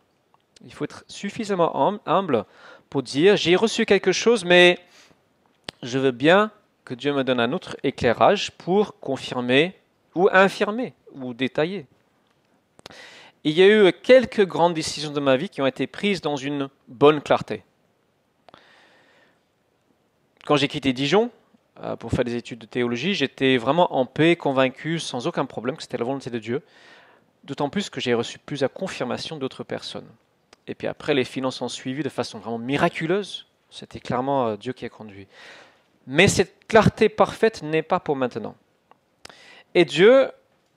Il 0.63 0.74
faut 0.74 0.86
être 0.86 1.04
suffisamment 1.08 2.00
humble 2.06 2.46
pour 2.89 3.04
dire 3.04 3.36
j'ai 3.36 3.56
reçu 3.56 3.86
quelque 3.86 4.12
chose, 4.12 4.46
mais 4.46 4.78
je 5.82 5.98
veux 5.98 6.12
bien 6.12 6.52
que 6.86 6.94
Dieu 6.94 7.13
me 7.13 7.24
donne 7.24 7.39
un 7.39 7.52
autre 7.54 7.76
éclairage 7.84 8.52
pour 8.52 9.00
confirmer 9.00 9.76
ou 10.13 10.30
infirmer 10.32 10.94
ou 11.13 11.34
détailler. 11.34 11.86
Il 13.44 13.54
y 13.54 13.63
a 13.63 13.67
eu 13.67 13.91
quelques 13.91 14.46
grandes 14.46 14.76
décisions 14.76 15.12
de 15.12 15.20
ma 15.20 15.36
vie 15.36 15.50
qui 15.50 15.62
ont 15.62 15.67
été 15.67 15.88
prises 15.88 16.22
dans 16.22 16.36
une 16.36 16.70
bonne 16.88 17.22
clarté. 17.22 17.63
Quand 20.45 20.56
j'ai 20.56 20.67
quitté 20.67 20.93
Dijon 20.93 21.30
euh, 21.82 21.95
pour 21.95 22.12
faire 22.12 22.25
des 22.25 22.36
études 22.36 22.60
de 22.60 22.65
théologie, 22.65 23.13
j'étais 23.13 23.58
vraiment 23.58 23.95
en 23.95 24.06
paix, 24.06 24.36
convaincu, 24.36 24.99
sans 24.99 25.27
aucun 25.27 25.45
problème 25.45 25.75
que 25.75 25.84
c'était 25.84 25.97
la 25.97 26.06
volonté 26.06 26.30
de 26.30 26.39
Dieu, 26.39 26.62
d'autant 27.43 27.69
plus 27.69 27.89
que 27.89 28.01
j'ai 28.01 28.13
reçu 28.13 28.39
plus 28.39 28.63
à 28.63 28.67
confirmation 28.67 29.38
d'autres 29.38 29.63
personnes. 29.63 30.08
Et 30.67 30.75
puis 30.75 30.88
après, 30.88 31.13
les 31.13 31.25
finances 31.25 31.62
ont 31.62 31.69
suivi 31.69 32.04
de 32.04 32.10
façon 32.10 32.39
vraiment 32.39 32.58
miraculeuse. 32.58 33.47
C'était 33.69 33.99
clairement 33.99 34.47
euh, 34.47 34.58
Dieu 34.58 34.73
qui 34.73 34.86
a 34.86 34.89
conduit. 34.89 35.27
Mais 36.08 36.27
cette 36.27 36.67
clarté 36.67 37.10
parfaite 37.10 37.62
n'est 37.62 37.84
pas 37.84 37.99
pour 37.99 38.15
maintenant. 38.15 38.56
Et 39.75 39.86
Dieu, 39.86 40.30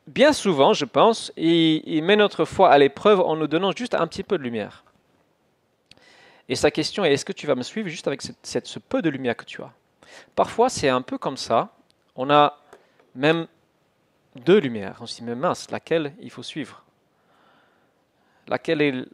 bien 0.07 0.33
souvent, 0.33 0.73
je 0.73 0.85
pense, 0.85 1.33
il, 1.37 2.03
met 2.03 2.17
notre 2.17 2.45
foi 2.45 2.71
à 2.71 2.79
l'épreuve 2.79 3.21
en 3.21 3.37
nous 3.37 3.47
donnant 3.47 3.73
juste 3.73 3.95
un 3.95 4.07
petit 4.07 4.23
peu 4.23 4.39
de 4.39 4.43
lumière. 4.43 4.84
Et 6.49 6.57
sa 6.57 6.71
question 6.71 7.05
est, 7.05 7.13
est-ce 7.13 7.25
que 7.25 7.33
tu 7.33 7.47
vas 7.47 7.55
me 7.55 7.63
suivre 7.63 7.89
juste 7.89 8.07
avec 8.07 8.23
ce 8.23 8.79
peu 8.79 9.03
de 9.03 9.09
lumière 9.11 9.37
que 9.37 9.45
tu 9.45 9.63
as? 9.63 9.73
Parfois, 10.35 10.69
c'est 10.69 10.89
un 10.89 11.03
peu 11.03 11.19
comme 11.19 11.37
ça. 11.37 11.71
On 12.17 12.31
a 12.31 12.59
même 13.15 13.47
deux 14.37 14.59
lumières. 14.59 14.99
On 15.01 15.07
se 15.07 15.17
dit, 15.17 15.23
mais 15.23 15.35
mince, 15.35 15.71
laquelle 15.71 16.13
il 16.21 16.31
faut 16.31 16.43
suivre? 16.43 16.85
Laquelle 18.47 18.83
est 18.83 19.07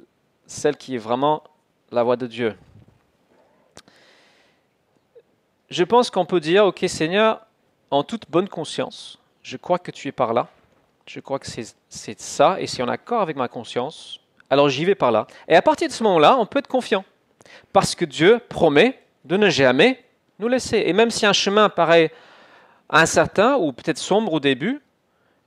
celle 0.46 0.76
qui 0.76 0.96
est 0.96 0.98
vraiment 0.98 1.44
la 1.92 2.02
voix 2.02 2.16
de 2.16 2.26
Dieu? 2.26 2.56
Je 5.68 5.84
pense 5.84 6.10
qu'on 6.10 6.26
peut 6.26 6.40
dire, 6.40 6.64
ok 6.66 6.84
Seigneur, 6.88 7.46
en 7.92 8.02
toute 8.02 8.28
bonne 8.28 8.48
conscience, 8.48 9.20
je 9.44 9.56
crois 9.56 9.78
que 9.78 9.92
tu 9.92 10.08
es 10.08 10.12
par 10.12 10.34
là, 10.34 10.48
je 11.06 11.20
crois 11.20 11.38
que 11.38 11.46
c'est 11.46 12.20
ça, 12.20 12.60
et 12.60 12.66
c'est 12.66 12.82
en 12.82 12.88
accord 12.88 13.20
avec 13.20 13.36
ma 13.36 13.46
conscience, 13.46 14.18
alors 14.48 14.68
j'y 14.68 14.84
vais 14.84 14.96
par 14.96 15.12
là. 15.12 15.28
Et 15.46 15.54
à 15.54 15.62
partir 15.62 15.86
de 15.86 15.92
ce 15.92 16.02
moment-là, 16.02 16.36
on 16.38 16.46
peut 16.46 16.58
être 16.58 16.66
confiant, 16.66 17.04
parce 17.72 17.94
que 17.94 18.04
Dieu 18.04 18.40
promet 18.48 18.98
de 19.24 19.36
ne 19.36 19.48
jamais 19.48 20.02
nous 20.38 20.48
laisser. 20.48 20.82
Et 20.86 20.92
même 20.92 21.10
si 21.10 21.26
un 21.26 21.32
chemin 21.32 21.68
paraît 21.68 22.12
incertain 22.88 23.56
ou 23.56 23.72
peut-être 23.72 23.98
sombre 23.98 24.32
au 24.32 24.40
début, 24.40 24.80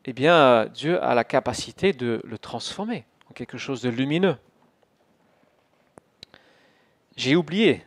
eh 0.05 0.13
bien 0.13 0.65
Dieu 0.73 1.01
a 1.03 1.15
la 1.15 1.23
capacité 1.23 1.93
de 1.93 2.21
le 2.23 2.37
transformer 2.37 3.05
en 3.29 3.33
quelque 3.33 3.57
chose 3.57 3.81
de 3.81 3.89
lumineux. 3.89 4.37
J'ai 7.15 7.35
oublié 7.35 7.83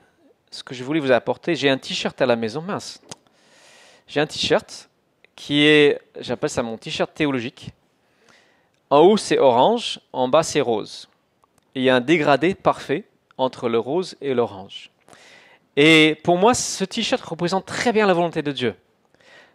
ce 0.50 0.62
que 0.62 0.74
je 0.74 0.85
voulais 0.85 1.00
vous 1.00 1.12
apporter. 1.12 1.55
J'ai 1.55 1.68
un 1.68 1.79
t-shirt 1.79 2.20
à 2.20 2.26
la 2.26 2.37
maison, 2.37 2.62
mince. 2.62 3.00
J'ai 4.07 4.20
un 4.20 4.26
t-shirt 4.26 4.88
qui 5.35 5.64
est, 5.64 6.00
j'appelle 6.20 6.50
ça 6.50 6.62
mon 6.62 6.79
t-shirt 6.79 7.12
théologique. 7.12 7.70
En 8.88 9.00
haut, 9.00 9.16
c'est 9.16 9.38
orange, 9.38 10.00
en 10.12 10.29
bas, 10.29 10.44
c'est 10.44 10.61
rose. 10.61 11.09
il 11.74 11.83
y 11.83 11.90
a 11.90 11.96
un 11.96 12.00
dégradé 12.00 12.55
parfait 12.55 13.05
entre 13.38 13.68
le 13.68 13.79
rose 13.79 14.16
et 14.20 14.35
l'orange. 14.35 14.90
Et 15.77 16.18
pour 16.25 16.38
moi, 16.38 16.55
ce 16.55 16.85
t-shirt 16.85 17.22
représente 17.22 17.66
très 17.66 17.92
bien 17.92 18.07
la 18.07 18.14
volonté 18.14 18.42
de 18.42 18.53
Dieu. 18.53 18.75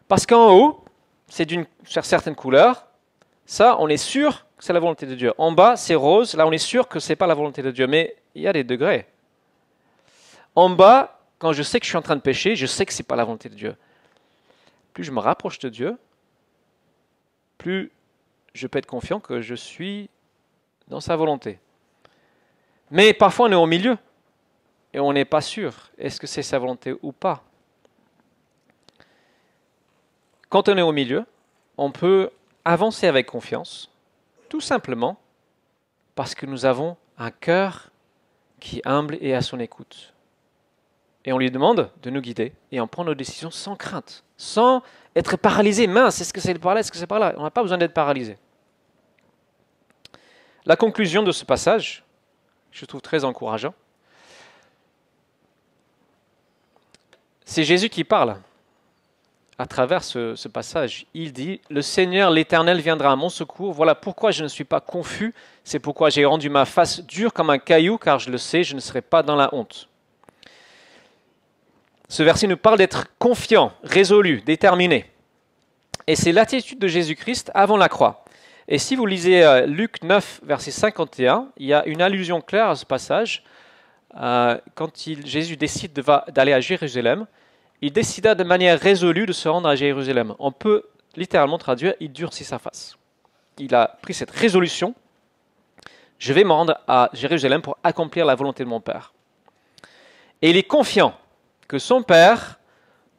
Parce 0.08 0.26
qu'en 0.26 0.56
haut, 0.56 0.86
c'est 1.28 1.46
d'une 1.46 1.66
certaine 1.84 2.36
couleur. 2.36 2.86
Ça, 3.46 3.78
on 3.80 3.88
est 3.88 3.98
sûr 3.98 4.46
que 4.58 4.64
c'est 4.64 4.74
la 4.74 4.80
volonté 4.80 5.06
de 5.06 5.16
Dieu. 5.16 5.34
En 5.38 5.52
bas, 5.52 5.76
c'est 5.76 5.96
rose. 5.96 6.36
Là, 6.36 6.46
on 6.46 6.52
est 6.52 6.58
sûr 6.58 6.88
que 6.88 7.00
ce 7.00 7.10
n'est 7.10 7.16
pas 7.16 7.28
la 7.28 7.34
volonté 7.34 7.62
de 7.64 7.72
Dieu. 7.72 7.88
Mais 7.88 8.16
il 8.36 8.44
y 8.44 8.48
a 8.48 8.54
des 8.54 8.64
degrés. 8.64 9.08
En 10.56 10.70
bas, 10.70 11.22
quand 11.40 11.54
je 11.54 11.64
sais 11.64 11.80
que 11.80 11.86
je 11.86 11.90
suis 11.90 11.98
en 11.98 12.02
train 12.02 12.16
de 12.16 12.22
pécher, 12.22 12.56
je 12.56 12.66
sais 12.68 12.86
que 12.86 12.94
ce 12.94 13.02
n'est 13.02 13.06
pas 13.06 13.16
la 13.16 13.24
volonté 13.24 13.50
de 13.50 13.56
Dieu. 13.56 13.76
plus 14.94 15.04
je 15.04 15.12
me 15.12 15.20
rapproche 15.20 15.58
de 15.60 15.70
Dieu, 15.70 15.98
plus 17.58 17.92
je 18.54 18.68
peux 18.68 18.78
être 18.80 18.86
confiant 18.86 19.20
que 19.20 19.42
je 19.42 19.56
suis 19.56 20.10
dans 20.88 21.00
sa 21.00 21.16
volonté. 21.16 21.60
Mais 22.92 23.14
parfois 23.14 23.48
on 23.48 23.52
est 23.52 23.56
au 23.56 23.66
milieu 23.66 23.98
et 24.94 25.00
on 25.00 25.14
n'est 25.14 25.26
pas 25.26 25.42
sûr, 25.42 25.90
est-ce 25.98 26.20
que 26.20 26.28
c'est 26.28 26.44
sa 26.44 26.60
volonté 26.60 26.94
ou 27.02 27.14
pas. 27.14 27.44
Quand 30.50 30.68
on 30.68 30.78
est 30.78 30.82
au 30.82 30.92
milieu, 30.92 31.26
on 31.78 31.92
peut 31.92 32.30
avancer 32.66 33.08
avec 33.08 33.26
confiance, 33.26 33.90
tout 34.50 34.60
simplement 34.60 35.18
parce 36.14 36.36
que 36.36 36.46
nous 36.46 36.66
avons 36.66 36.98
un 37.18 37.32
cœur 37.32 37.90
qui 38.60 38.80
est 38.80 38.88
humble 38.88 39.18
et 39.22 39.34
à 39.34 39.42
son 39.42 39.60
écoute. 39.60 40.14
Et 41.24 41.32
on 41.32 41.38
lui 41.38 41.52
demande 41.52 41.90
de 42.04 42.10
nous 42.10 42.20
guider 42.20 42.54
et 42.72 42.82
on 42.82 42.88
prend 42.88 43.06
nos 43.06 43.16
décisions 43.16 43.52
sans 43.52 43.76
crainte, 43.76 44.24
sans 44.36 44.84
être 45.16 45.38
paralysé. 45.38 45.88
Mince, 45.88 46.20
est-ce 46.20 46.34
que 46.34 46.42
c'est 46.42 46.58
par 46.60 46.74
là, 46.74 46.82
est-ce 46.82 46.92
que 46.92 46.98
c'est 46.98 47.08
par 47.08 47.20
là? 47.20 47.34
On 47.38 47.44
n'a 47.44 47.52
pas 47.52 47.62
besoin 47.62 47.78
d'être 47.78 47.94
paralysé. 47.94 48.38
La 50.66 50.76
conclusion 50.76 51.24
de 51.24 51.32
ce 51.32 51.46
passage, 51.46 52.04
je 52.72 52.86
trouve 52.86 53.02
très 53.02 53.24
encourageant, 53.24 53.74
c'est 57.46 57.64
Jésus 57.64 57.90
qui 57.90 58.04
parle 58.04 58.38
à 59.58 59.66
travers 59.68 60.04
ce, 60.04 60.48
passage. 60.48 61.06
Il 61.14 61.34
dit, 61.34 61.62
le 61.70 61.82
Seigneur 61.82 62.32
l'Éternel 62.32 62.82
viendra 62.82 63.12
à 63.12 63.16
mon 63.16 63.30
secours. 63.30 63.74
Voilà 63.74 63.94
pourquoi 63.94 64.32
je 64.32 64.44
ne 64.44 64.48
suis 64.48 64.64
pas 64.64 64.80
confus. 64.80 65.34
C'est 65.64 65.80
pourquoi 65.80 66.10
j'ai 66.10 66.26
rendu 66.26 66.50
ma 66.50 66.66
face 66.66 67.02
dure 67.02 67.32
comme 67.32 67.50
un 67.50 67.60
caillou, 67.60 67.98
car 67.98 68.20
je 68.20 68.32
le 68.32 68.38
sais, 68.38 68.64
je 68.64 68.74
ne 68.74 68.80
serai 68.80 69.02
pas 69.02 69.22
dans 69.22 69.36
la 69.36 69.54
honte. 69.54 69.88
Ce 72.10 72.24
verset 72.24 72.48
nous 72.48 72.58
parle 72.58 72.78
d'être 72.78 73.06
confiant, 73.20 73.72
résolu, 73.84 74.42
déterminé. 74.42 75.12
Et 76.08 76.16
c'est 76.16 76.32
l'attitude 76.32 76.80
de 76.80 76.88
Jésus-Christ 76.88 77.52
avant 77.54 77.78
la 77.78 77.88
croix. 77.88 78.26
Et 78.68 78.78
si 78.78 78.96
vous 78.96 79.06
lisez 79.06 79.44
euh, 79.44 79.66
Luc 79.66 80.04
9, 80.04 80.42
verset 80.44 80.72
51, 80.72 81.50
il 81.58 81.68
y 81.68 81.74
a 81.74 81.86
une 81.86 82.02
allusion 82.02 82.42
claire 82.42 82.70
à 82.70 82.76
ce 82.76 82.86
passage. 82.86 83.44
Euh, 84.20 84.58
quand 84.76 84.92
Jésus 85.26 85.58
décide 85.58 85.94
d'aller 86.30 86.54
à 86.54 86.60
Jérusalem, 86.60 87.26
il 87.82 87.92
décida 87.92 88.36
de 88.36 88.44
manière 88.44 88.80
résolue 88.80 89.26
de 89.26 89.34
se 89.34 89.50
rendre 89.50 89.68
à 89.68 89.76
Jérusalem. 89.76 90.36
On 90.40 90.52
peut 90.52 90.84
littéralement 91.16 91.58
traduire, 91.58 91.96
il 92.00 92.12
durcit 92.12 92.44
sa 92.44 92.60
face. 92.60 92.98
Il 93.58 93.74
a 93.76 93.98
pris 94.02 94.14
cette 94.14 94.32
résolution, 94.32 94.96
je 96.20 96.34
vais 96.34 96.44
me 96.44 96.52
rendre 96.52 96.80
à 96.88 97.10
Jérusalem 97.14 97.62
pour 97.62 97.78
accomplir 97.84 98.26
la 98.26 98.36
volonté 98.36 98.64
de 98.64 98.70
mon 98.70 98.80
Père. 98.80 99.14
Et 100.42 100.52
il 100.52 100.58
est 100.58 100.64
confiant 100.64 101.16
que 101.68 101.80
son 101.80 102.04
Père 102.04 102.60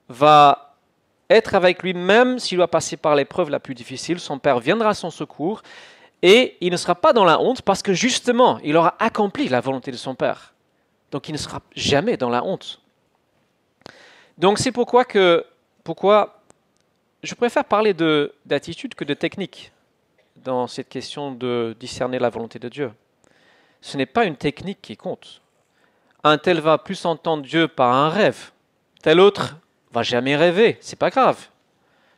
va 0.09 0.72
être 1.33 1.55
avec 1.55 1.83
lui 1.83 1.95
même 1.95 2.39
s'il 2.39 2.59
doit 2.59 2.69
passer 2.69 2.97
par 2.97 3.15
l'épreuve 3.15 3.51
la 3.51 3.61
plus 3.61 3.75
difficile. 3.75 4.21
Son 4.21 4.39
Père 4.39 4.59
viendra 4.61 4.91
à 4.91 4.95
son 4.95 5.11
secours 5.11 5.63
et 6.23 6.57
il 6.61 6.71
ne 6.71 6.77
sera 6.77 6.95
pas 6.95 7.13
dans 7.13 7.25
la 7.25 7.41
honte 7.41 7.63
parce 7.63 7.83
que 7.83 7.93
justement, 7.93 8.59
il 8.63 8.77
aura 8.77 8.95
accompli 8.99 9.49
la 9.49 9.61
volonté 9.61 9.91
de 9.91 9.97
son 9.97 10.15
Père. 10.15 10.55
Donc 11.11 11.29
il 11.29 11.33
ne 11.33 11.39
sera 11.39 11.61
jamais 11.75 12.17
dans 12.17 12.31
la 12.31 12.45
honte. 12.45 12.81
Donc 14.39 14.59
c'est 14.59 14.73
pourquoi 14.73 15.05
que 15.05 15.45
pourquoi 15.85 16.41
je 17.23 17.35
préfère 17.35 17.65
parler 17.65 17.95
d'attitude 18.45 18.95
que 18.95 19.05
de 19.05 19.15
technique 19.15 19.73
dans 20.37 20.67
cette 20.67 20.89
question 20.89 21.33
de 21.33 21.77
discerner 21.79 22.19
la 22.19 22.31
volonté 22.31 22.59
de 22.59 22.69
Dieu. 22.69 22.93
Ce 23.81 23.97
n'est 23.97 24.07
pas 24.07 24.25
une 24.25 24.37
technique 24.37 24.81
qui 24.81 24.97
compte. 24.97 25.41
Un 26.25 26.39
tel 26.39 26.61
va 26.61 26.79
plus 26.79 27.05
entendre 27.05 27.43
Dieu 27.43 27.69
par 27.69 27.93
un 27.93 28.09
rêve. 28.09 28.51
Tel 29.03 29.21
autre 29.21 29.57
va 29.93 30.03
jamais 30.03 30.37
rêver. 30.37 30.79
C'est 30.81 30.99
pas 30.99 31.11
grave. 31.11 31.49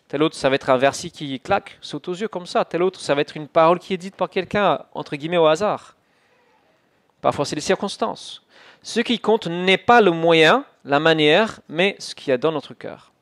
Tel 0.09 0.23
autre, 0.23 0.37
ça 0.37 0.49
va 0.49 0.55
être 0.55 0.71
un 0.71 0.77
verset 0.77 1.11
qui 1.11 1.41
claque, 1.41 1.79
saute 1.81 2.09
aux 2.09 2.15
yeux 2.15 2.29
comme 2.29 2.47
ça. 2.47 2.65
Tel 2.65 2.83
autre, 2.83 3.01
ça 3.01 3.15
va 3.15 3.21
être 3.21 3.37
une 3.37 3.49
parole 3.49 3.79
qui 3.79 3.95
est 3.95 3.99
dite 3.99 4.17
par 4.17 4.31
quelqu'un, 4.31 4.85
entre 4.95 5.17
guillemets, 5.17 5.39
au 5.39 5.47
hasard. 5.47 5.97
Parfois, 7.21 7.45
c'est 7.45 7.57
les 7.57 7.63
circonstances. 7.63 8.43
Ce 8.83 9.01
qui 9.01 9.19
compte 9.19 9.47
n'est 9.47 9.79
pas 9.79 10.01
le 10.01 10.11
moyen, 10.11 10.65
la 10.85 11.01
manière, 11.01 11.61
mais 11.69 11.97
ce 11.99 12.15
qu'il 12.15 12.29
y 12.29 12.33
a 12.33 12.39
dans 12.39 12.53
notre 12.53 12.75
cœur. 12.75 13.13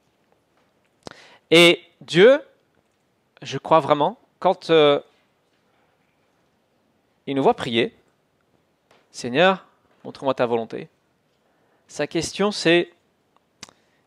Et 1.50 1.80
Dieu, 2.00 2.40
je 3.42 3.58
crois 3.58 3.80
vraiment, 3.80 4.18
quand 4.38 4.70
euh, 4.70 4.98
il 7.26 7.36
nous 7.36 7.42
voit 7.42 7.54
prier, 7.54 7.94
Seigneur, 9.12 9.66
montre-moi 10.02 10.34
ta 10.34 10.46
volonté, 10.46 10.88
sa 11.86 12.06
question 12.06 12.50
c'est, 12.50 12.90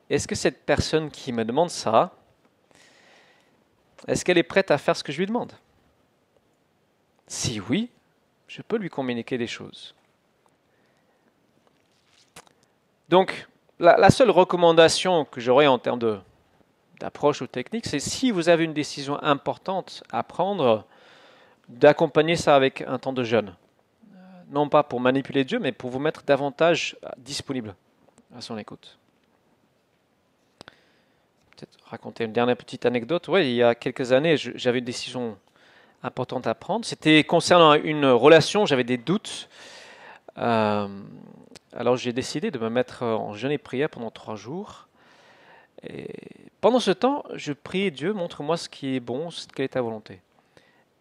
est-ce 0.10 0.28
que 0.28 0.36
cette 0.36 0.66
personne 0.66 1.10
qui 1.10 1.32
me 1.32 1.44
demande 1.44 1.70
ça, 1.70 2.12
est-ce 4.08 4.24
qu'elle 4.24 4.38
est 4.38 4.44
prête 4.44 4.72
à 4.72 4.78
faire 4.78 4.96
ce 4.96 5.04
que 5.04 5.12
je 5.12 5.18
lui 5.18 5.26
demande? 5.26 5.54
Si 7.28 7.60
oui, 7.60 7.90
je 8.48 8.62
peux 8.62 8.78
lui 8.78 8.90
communiquer 8.90 9.38
des 9.38 9.48
choses. 9.48 9.96
Donc, 13.10 13.48
la, 13.80 14.10
seule 14.10 14.30
recommandation 14.30 15.26
que 15.26 15.42
j'aurais 15.42 15.68
en 15.68 15.80
termes 15.80 16.22
d'approche 17.00 17.42
ou 17.42 17.48
technique, 17.48 17.86
c'est 17.86 18.00
si 18.00 18.32
vous 18.32 18.50
avez 18.50 18.64
une 18.64 18.74
décision 18.74 19.22
importante 19.24 20.04
à 20.12 20.24
prendre, 20.24 20.86
d'accompagner 21.68 22.36
ça 22.36 22.56
avec 22.56 22.82
un 22.82 23.00
temps 23.00 23.14
de 23.14 23.24
jeûne. 23.24 23.56
Non 24.50 24.70
pas 24.70 24.84
pour 24.84 25.00
manipuler 25.00 25.44
Dieu, 25.44 25.60
mais 25.60 25.72
pour 25.72 25.90
vous 25.90 26.00
mettre 26.00 26.24
davantage 26.24 26.96
disponible 27.18 27.76
à 28.36 28.42
son 28.42 28.58
écoute. 28.58 28.98
Peut-être 31.56 31.78
raconter 31.86 32.26
une 32.26 32.34
dernière 32.34 32.58
petite 32.58 32.86
anecdote. 32.86 33.30
Oui, 33.30 33.48
il 33.48 33.56
y 33.56 33.64
a 33.64 33.76
quelques 33.76 34.12
années, 34.12 34.36
j'avais 34.36 34.80
une 34.80 34.86
décision 34.86 35.38
importante 36.04 36.48
à 36.48 36.54
prendre. 36.54 36.84
C'était 36.84 37.24
concernant 37.24 37.76
une 37.76 38.08
relation, 38.08 38.66
j'avais 38.66 38.84
des 38.84 38.98
doutes. 38.98 39.48
Euh, 40.38 40.88
alors 41.74 41.96
j'ai 41.96 42.12
décidé 42.12 42.52
de 42.52 42.60
me 42.60 42.70
mettre 42.70 43.04
en 43.04 43.34
jeûne 43.34 43.52
et 43.52 43.58
prière 43.58 43.90
pendant 43.90 44.12
trois 44.12 44.36
jours. 44.36 44.90
Pendant 46.60 46.80
ce 46.80 46.92
temps, 46.92 47.24
je 47.36 47.54
prie 47.54 47.90
Dieu, 47.90 48.12
montre-moi 48.12 48.58
ce 48.58 48.68
qui 48.68 48.98
est 48.98 49.00
bon, 49.00 49.30
quelle 49.56 49.66
est 49.66 49.70
ta 49.70 49.82
volonté. 49.82 50.20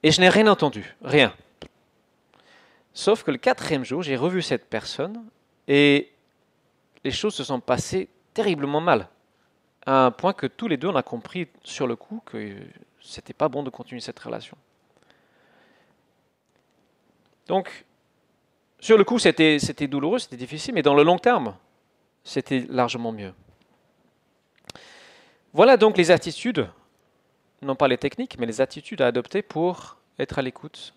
Et 0.04 0.12
je 0.12 0.20
n'ai 0.20 0.28
rien 0.28 0.46
entendu, 0.46 0.94
rien. 1.02 1.34
Sauf 2.92 3.24
que 3.24 3.32
le 3.32 3.38
quatrième 3.38 3.84
jour, 3.84 4.02
j'ai 4.02 4.14
revu 4.14 4.40
cette 4.40 4.66
personne 4.68 5.24
et 5.66 6.12
les 7.02 7.10
choses 7.10 7.34
se 7.34 7.42
sont 7.42 7.58
passées 7.58 8.08
terriblement 8.34 8.80
mal. 8.80 9.08
À 9.87 10.07
un 10.07 10.11
point 10.11 10.33
que 10.33 10.47
tous 10.47 10.68
les 10.68 10.77
deux, 10.77 10.88
on 10.88 10.97
a 10.97 11.03
compris 11.03 11.49
sur 11.62 11.87
le 11.87 11.97
coup 11.97 12.23
que 12.25 12.57
c'était 13.01 13.35
pas 13.35 13.49
bon 13.49 13.62
de 13.62 13.70
continuer 13.70 14.01
cette 14.01 14.18
relation. 14.18 14.57
Donc, 17.47 17.85
sur 18.81 18.97
le 18.97 19.05
coup, 19.05 19.18
c'était 19.18 19.59
douloureux, 19.87 20.18
c'était 20.18 20.37
difficile, 20.37 20.75
mais 20.75 20.83
dans 20.83 20.94
le 20.94 21.03
long 21.03 21.18
terme, 21.18 21.55
c'était 22.23 22.64
largement 22.68 23.12
mieux. 23.12 23.35
Voilà 25.53 25.77
donc 25.77 25.97
les 25.97 26.11
attitudes, 26.11 26.68
non 27.62 27.77
pas 27.77 27.87
les 27.87 27.99
techniques, 27.99 28.38
mais 28.38 28.47
les 28.47 28.61
attitudes 28.61 29.03
à 29.03 29.07
adopter 29.07 29.42
pour 29.42 29.99
être 30.18 30.38
à 30.38 30.42
l'écoute 30.42 30.94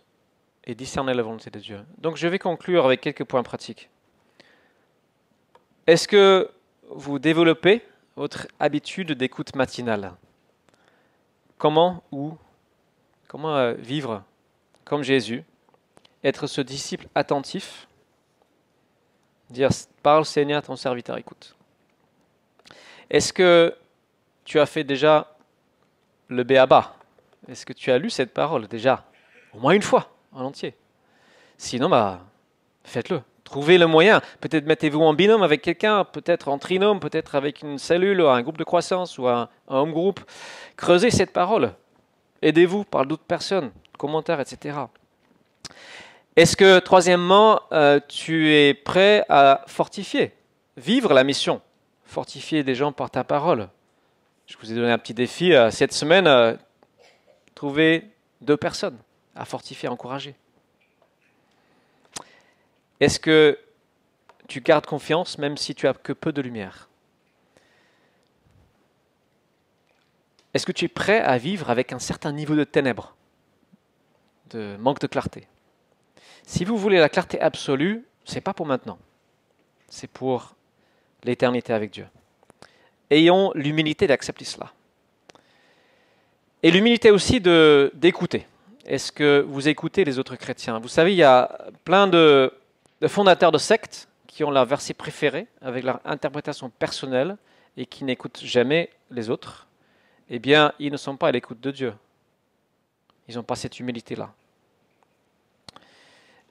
et 0.63 0.73
discerner 0.73 1.13
la 1.13 1.21
volonté 1.21 1.49
de 1.49 1.59
Dieu. 1.59 1.85
Donc 1.97 2.17
je 2.17 2.27
vais 2.27 2.39
conclure 2.39 2.85
avec 2.85 3.01
quelques 3.01 3.23
points 3.23 3.43
pratiques. 3.43 3.89
Est-ce 5.85 6.07
que 6.07 6.49
vous 6.89 7.19
développez 7.19 7.83
votre 8.17 8.47
habitude 8.59 9.11
d'écoute 9.11 9.55
matinale? 9.55 10.11
Comment 11.57 12.03
ou 12.11 12.35
comment 13.27 13.55
euh, 13.55 13.73
vivre 13.73 14.23
comme 14.83 15.03
Jésus? 15.03 15.43
Être 16.23 16.47
ce 16.47 16.59
disciple 16.59 17.07
attentif, 17.13 17.87
dire 19.51 19.69
parle 20.01 20.25
Seigneur, 20.25 20.63
ton 20.63 20.75
serviteur 20.75 21.17
écoute. 21.17 21.55
Est-ce 23.09 23.31
que 23.31 23.73
tu 24.43 24.59
as 24.59 24.65
fait 24.65 24.83
déjà 24.83 25.35
le 26.27 26.43
béaba? 26.43 26.95
Est-ce 27.47 27.65
que 27.65 27.73
tu 27.73 27.91
as 27.91 27.99
lu 27.99 28.09
cette 28.09 28.33
parole 28.33 28.67
déjà? 28.67 29.05
Au 29.53 29.59
moins 29.59 29.73
une 29.73 29.81
fois, 29.83 30.11
en 30.33 30.43
entier. 30.43 30.75
Sinon, 31.57 31.87
bah, 31.87 32.25
faites-le. 32.83 33.21
Trouvez 33.47 33.77
le 33.77 33.87
moyen. 33.87 34.19
Peut-être 34.41 34.65
mettez-vous 34.65 34.99
en 35.01 35.13
binôme 35.13 35.41
avec 35.41 35.61
quelqu'un, 35.61 36.03
peut-être 36.03 36.49
en 36.49 36.57
trinôme, 36.57 36.99
peut-être 36.99 37.33
avec 37.33 37.61
une 37.61 37.77
cellule, 37.77 38.19
ou 38.19 38.27
un 38.27 38.41
groupe 38.41 38.57
de 38.57 38.65
croissance 38.65 39.17
ou 39.17 39.25
un, 39.29 39.47
home 39.69 39.93
group. 39.93 40.19
Creusez 40.75 41.11
cette 41.11 41.31
parole. 41.31 41.71
Aidez-vous 42.41 42.83
par 42.83 43.05
d'autres 43.05 43.23
personnes, 43.23 43.71
commentaires, 43.97 44.41
etc. 44.41 44.79
Est-ce 46.35 46.57
que, 46.57 46.79
troisièmement, 46.79 47.61
euh, 47.71 48.01
tu 48.09 48.53
es 48.53 48.73
prêt 48.73 49.23
à 49.29 49.63
fortifier, 49.65 50.33
vivre 50.75 51.13
la 51.13 51.23
mission, 51.23 51.61
fortifier 52.03 52.65
des 52.65 52.75
gens 52.75 52.91
par 52.91 53.09
ta 53.09 53.23
parole? 53.23 53.69
Je 54.45 54.57
vous 54.59 54.73
ai 54.73 54.75
donné 54.75 54.91
un 54.91 54.97
petit 54.97 55.13
défi 55.13 55.53
euh, 55.53 55.71
cette 55.71 55.93
semaine, 55.93 56.27
euh, 56.27 56.53
trouver 57.55 58.09
deux 58.41 58.57
personnes 58.57 58.97
à 59.37 59.45
fortifier, 59.45 59.87
à 59.87 59.93
encourager. 59.93 60.35
Est-ce 62.99 63.19
que 63.19 63.57
tu 64.47 64.61
gardes 64.61 64.85
confiance 64.85 65.37
même 65.37 65.57
si 65.57 65.75
tu 65.75 65.87
as 65.87 65.93
que 65.93 66.13
peu 66.13 66.31
de 66.31 66.41
lumière? 66.41 66.89
Est-ce 70.53 70.65
que 70.65 70.71
tu 70.71 70.85
es 70.85 70.87
prêt 70.87 71.19
à 71.19 71.37
vivre 71.37 71.69
avec 71.69 71.93
un 71.93 71.99
certain 71.99 72.31
niveau 72.31 72.55
de 72.55 72.63
ténèbres, 72.63 73.15
de 74.49 74.75
manque 74.79 74.99
de 74.99 75.07
clarté? 75.07 75.47
Si 76.43 76.65
vous 76.65 76.77
voulez 76.77 76.97
la 76.97 77.09
clarté 77.09 77.39
absolue, 77.39 78.05
c'est 78.25 78.41
pas 78.41 78.53
pour 78.53 78.65
maintenant. 78.65 78.97
C'est 79.89 80.09
pour 80.09 80.55
l'éternité 81.23 81.73
avec 81.73 81.91
Dieu. 81.91 82.07
Ayons 83.09 83.51
l'humilité 83.53 84.07
d'accepter 84.07 84.45
cela. 84.45 84.71
Et 86.63 86.71
l'humilité 86.71 87.11
aussi 87.11 87.39
d'écouter. 87.39 88.47
Est-ce 88.85 89.11
que 89.11 89.45
vous 89.47 89.67
écoutez 89.67 90.05
les 90.05 90.17
autres 90.17 90.37
chrétiens? 90.37 90.79
Vous 90.79 90.87
savez, 90.87 91.13
il 91.13 91.17
y 91.17 91.23
a 91.23 91.67
plein 91.83 92.07
de, 92.07 92.51
de 93.01 93.07
fondateurs 93.07 93.51
de 93.51 93.57
sectes 93.57 94.07
qui 94.27 94.43
ont 94.43 94.51
leur 94.51 94.65
verset 94.65 94.93
préféré 94.93 95.47
avec 95.61 95.83
leur 95.83 95.99
interprétation 96.05 96.69
personnelle 96.69 97.37
et 97.75 97.85
qui 97.85 98.03
n'écoutent 98.03 98.41
jamais 98.43 98.89
les 99.11 99.29
autres. 99.29 99.67
Eh 100.29 100.39
bien, 100.39 100.73
ils 100.79 100.91
ne 100.91 100.97
sont 100.97 101.15
pas 101.15 101.29
à 101.29 101.31
l'écoute 101.31 101.59
de 101.59 101.71
Dieu. 101.71 101.93
Ils 103.27 103.35
n'ont 103.35 103.43
pas 103.43 103.55
cette 103.55 103.79
humilité-là. 103.79 104.33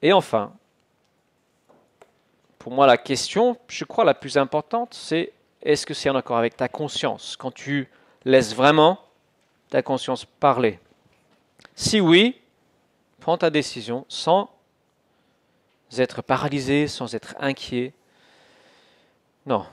Et 0.03 0.12
enfin, 0.12 0.53
pour 2.59 2.72
moi, 2.72 2.86
la 2.86 2.97
question, 2.97 3.57
je 3.68 3.84
crois, 3.84 4.05
la 4.05 4.14
plus 4.14 4.36
importante, 4.36 4.94
c'est 4.94 5.32
est-ce 5.62 5.86
que 5.86 5.94
c'est 5.94 6.11
en 6.11 6.16
accord 6.16 6.36
avec 6.36 6.57
ta 6.57 6.68
conscience 6.68 7.36
quand 7.36 7.53
tu 7.53 7.88
laisses 8.24 8.55
vraiment 8.55 9.01
ta 9.70 9.82
conscience 9.82 10.24
parler? 10.24 10.78
Si 11.74 12.01
oui, 12.01 12.40
prends 13.20 13.38
ta 13.38 13.51
décision 13.51 14.05
sans 14.09 14.51
être 15.97 16.22
paralysé, 16.22 16.89
sans 16.89 17.14
être 17.14 17.34
inquiet. 17.39 17.93
Non, 19.45 19.66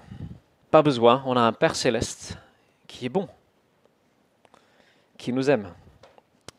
pas 0.71 0.81
besoin. 0.81 1.23
On 1.25 1.35
a 1.35 1.41
un 1.41 1.53
Père 1.53 1.75
céleste 1.75 2.37
qui 2.87 3.05
est 3.05 3.09
bon, 3.09 3.27
qui 5.17 5.33
nous 5.33 5.49
aime. 5.49 5.73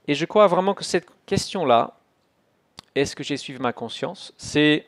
Et 0.07 0.15
je 0.15 0.25
crois 0.25 0.47
vraiment 0.47 0.75
que 0.75 0.85
cette 0.85 1.07
question-là, 1.27 1.95
est-ce 2.95 3.17
que 3.17 3.25
j'ai 3.25 3.37
suivi 3.37 3.59
ma 3.59 3.73
conscience, 3.73 4.33
c'est 4.37 4.87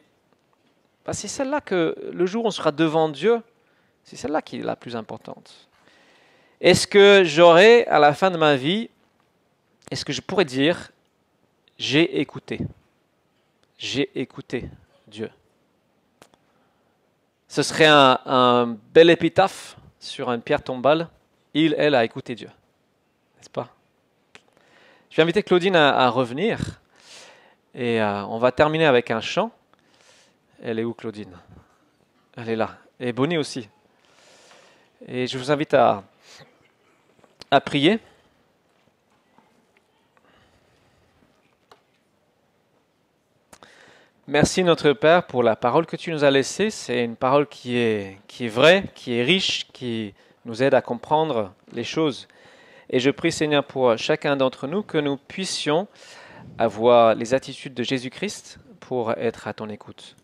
bah, 1.05 1.13
celle-là 1.13 1.61
que 1.61 1.95
le 2.13 2.27
jour 2.27 2.45
où 2.45 2.49
on 2.49 2.51
sera 2.51 2.73
devant 2.73 3.09
Dieu, 3.09 3.41
c'est 4.05 4.17
celle-là 4.17 4.43
qui 4.43 4.59
est 4.59 4.63
la 4.63 4.77
plus 4.77 4.97
importante. 4.97 5.69
Est-ce 6.61 6.87
que 6.87 7.23
j'aurai, 7.25 7.87
à 7.87 7.99
la 7.99 8.15
fin 8.15 8.31
de 8.31 8.37
ma 8.37 8.57
vie, 8.57 8.89
est-ce 9.91 10.05
que 10.05 10.13
je 10.13 10.21
pourrais 10.21 10.45
dire, 10.45 10.91
j'ai 11.79 12.21
écouté? 12.21 12.61
J'ai 13.79 14.11
écouté 14.19 14.69
Dieu. 15.07 15.31
Ce 17.49 17.63
serait 17.63 17.87
un, 17.87 18.77
bel 18.93 19.11
épitaphe 19.11 19.77
sur 20.01 20.31
une 20.31 20.41
pierre 20.41 20.63
tombale. 20.63 21.09
Il, 21.55 21.75
elle, 21.79 21.95
a 21.95 22.05
écouté 22.05 22.35
Dieu. 22.35 22.51
N'est-ce 23.37 23.51
pas? 23.51 23.69
Je 25.11 25.17
vais 25.17 25.23
inviter 25.23 25.43
Claudine 25.43 25.77
à, 25.77 26.09
revenir. 26.09 26.81
Et 27.75 28.01
euh, 28.01 28.25
on 28.27 28.39
va 28.39 28.53
terminer 28.53 28.87
avec 28.87 29.11
un 29.11 29.21
chant. 29.21 29.51
Elle 30.63 30.79
est 30.79 30.85
où, 30.85 30.95
Claudine? 30.95 31.37
Elle 32.37 32.49
est 32.49 32.57
là. 32.57 32.79
Et 32.99 33.13
Bonnie 33.13 33.39
aussi. 33.39 33.69
Et 35.07 35.27
je 35.27 35.39
vous 35.39 35.51
invite 35.51 35.75
à, 35.75 36.03
à 37.51 37.61
prier. 37.61 38.01
Merci 44.29 44.65
notre 44.65 44.93
Père 44.93 45.27
pour 45.27 45.43
la 45.43 45.55
parole 45.55 45.87
que 45.87 45.97
tu 45.97 46.11
nous 46.11 46.25
as 46.25 46.31
laissée. 46.31 46.71
C'est 46.71 47.05
une 47.05 47.17
parole 47.17 47.47
qui 47.47 47.77
est, 47.77 48.19
qui 48.27 48.47
est 48.47 48.49
vraie, 48.49 48.85
qui 48.95 49.15
est 49.15 49.23
riche, 49.23 49.69
qui 49.73 50.15
nous 50.45 50.63
aide 50.63 50.75
à 50.75 50.83
comprendre 50.83 51.53
les 51.73 51.85
choses. 51.85 52.27
Et 52.91 52.99
je 52.99 53.11
prie 53.11 53.31
Seigneur 53.31 53.65
pour 53.65 53.97
chacun 53.97 54.37
d'entre 54.37 54.67
nous 54.67 54.83
que 54.83 54.99
nous 54.99 55.17
puissions 55.17 55.87
avoir 56.59 57.15
les 57.15 57.35
attitudes 57.35 57.75
de 57.75 57.83
Jésus-Christ 57.83 58.59
pour 58.81 59.13
être 59.13 59.47
à 59.47 59.53
ton 59.53 59.69
écoute 59.69 60.17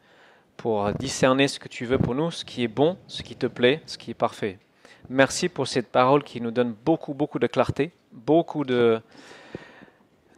pour 0.62 0.92
discerner 0.92 1.48
ce 1.48 1.58
que 1.58 1.66
tu 1.66 1.86
veux 1.86 1.98
pour 1.98 2.14
nous, 2.14 2.30
ce 2.30 2.44
qui 2.44 2.62
est 2.62 2.68
bon, 2.68 2.96
ce 3.08 3.22
qui 3.22 3.34
te 3.34 3.46
plaît, 3.46 3.80
ce 3.84 3.98
qui 3.98 4.12
est 4.12 4.14
parfait. 4.14 4.58
Merci 5.10 5.48
pour 5.48 5.66
cette 5.66 5.88
parole 5.88 6.22
qui 6.22 6.40
nous 6.40 6.52
donne 6.52 6.72
beaucoup, 6.84 7.14
beaucoup 7.14 7.40
de 7.40 7.48
clarté, 7.48 7.90
beaucoup 8.12 8.64
de 8.64 9.00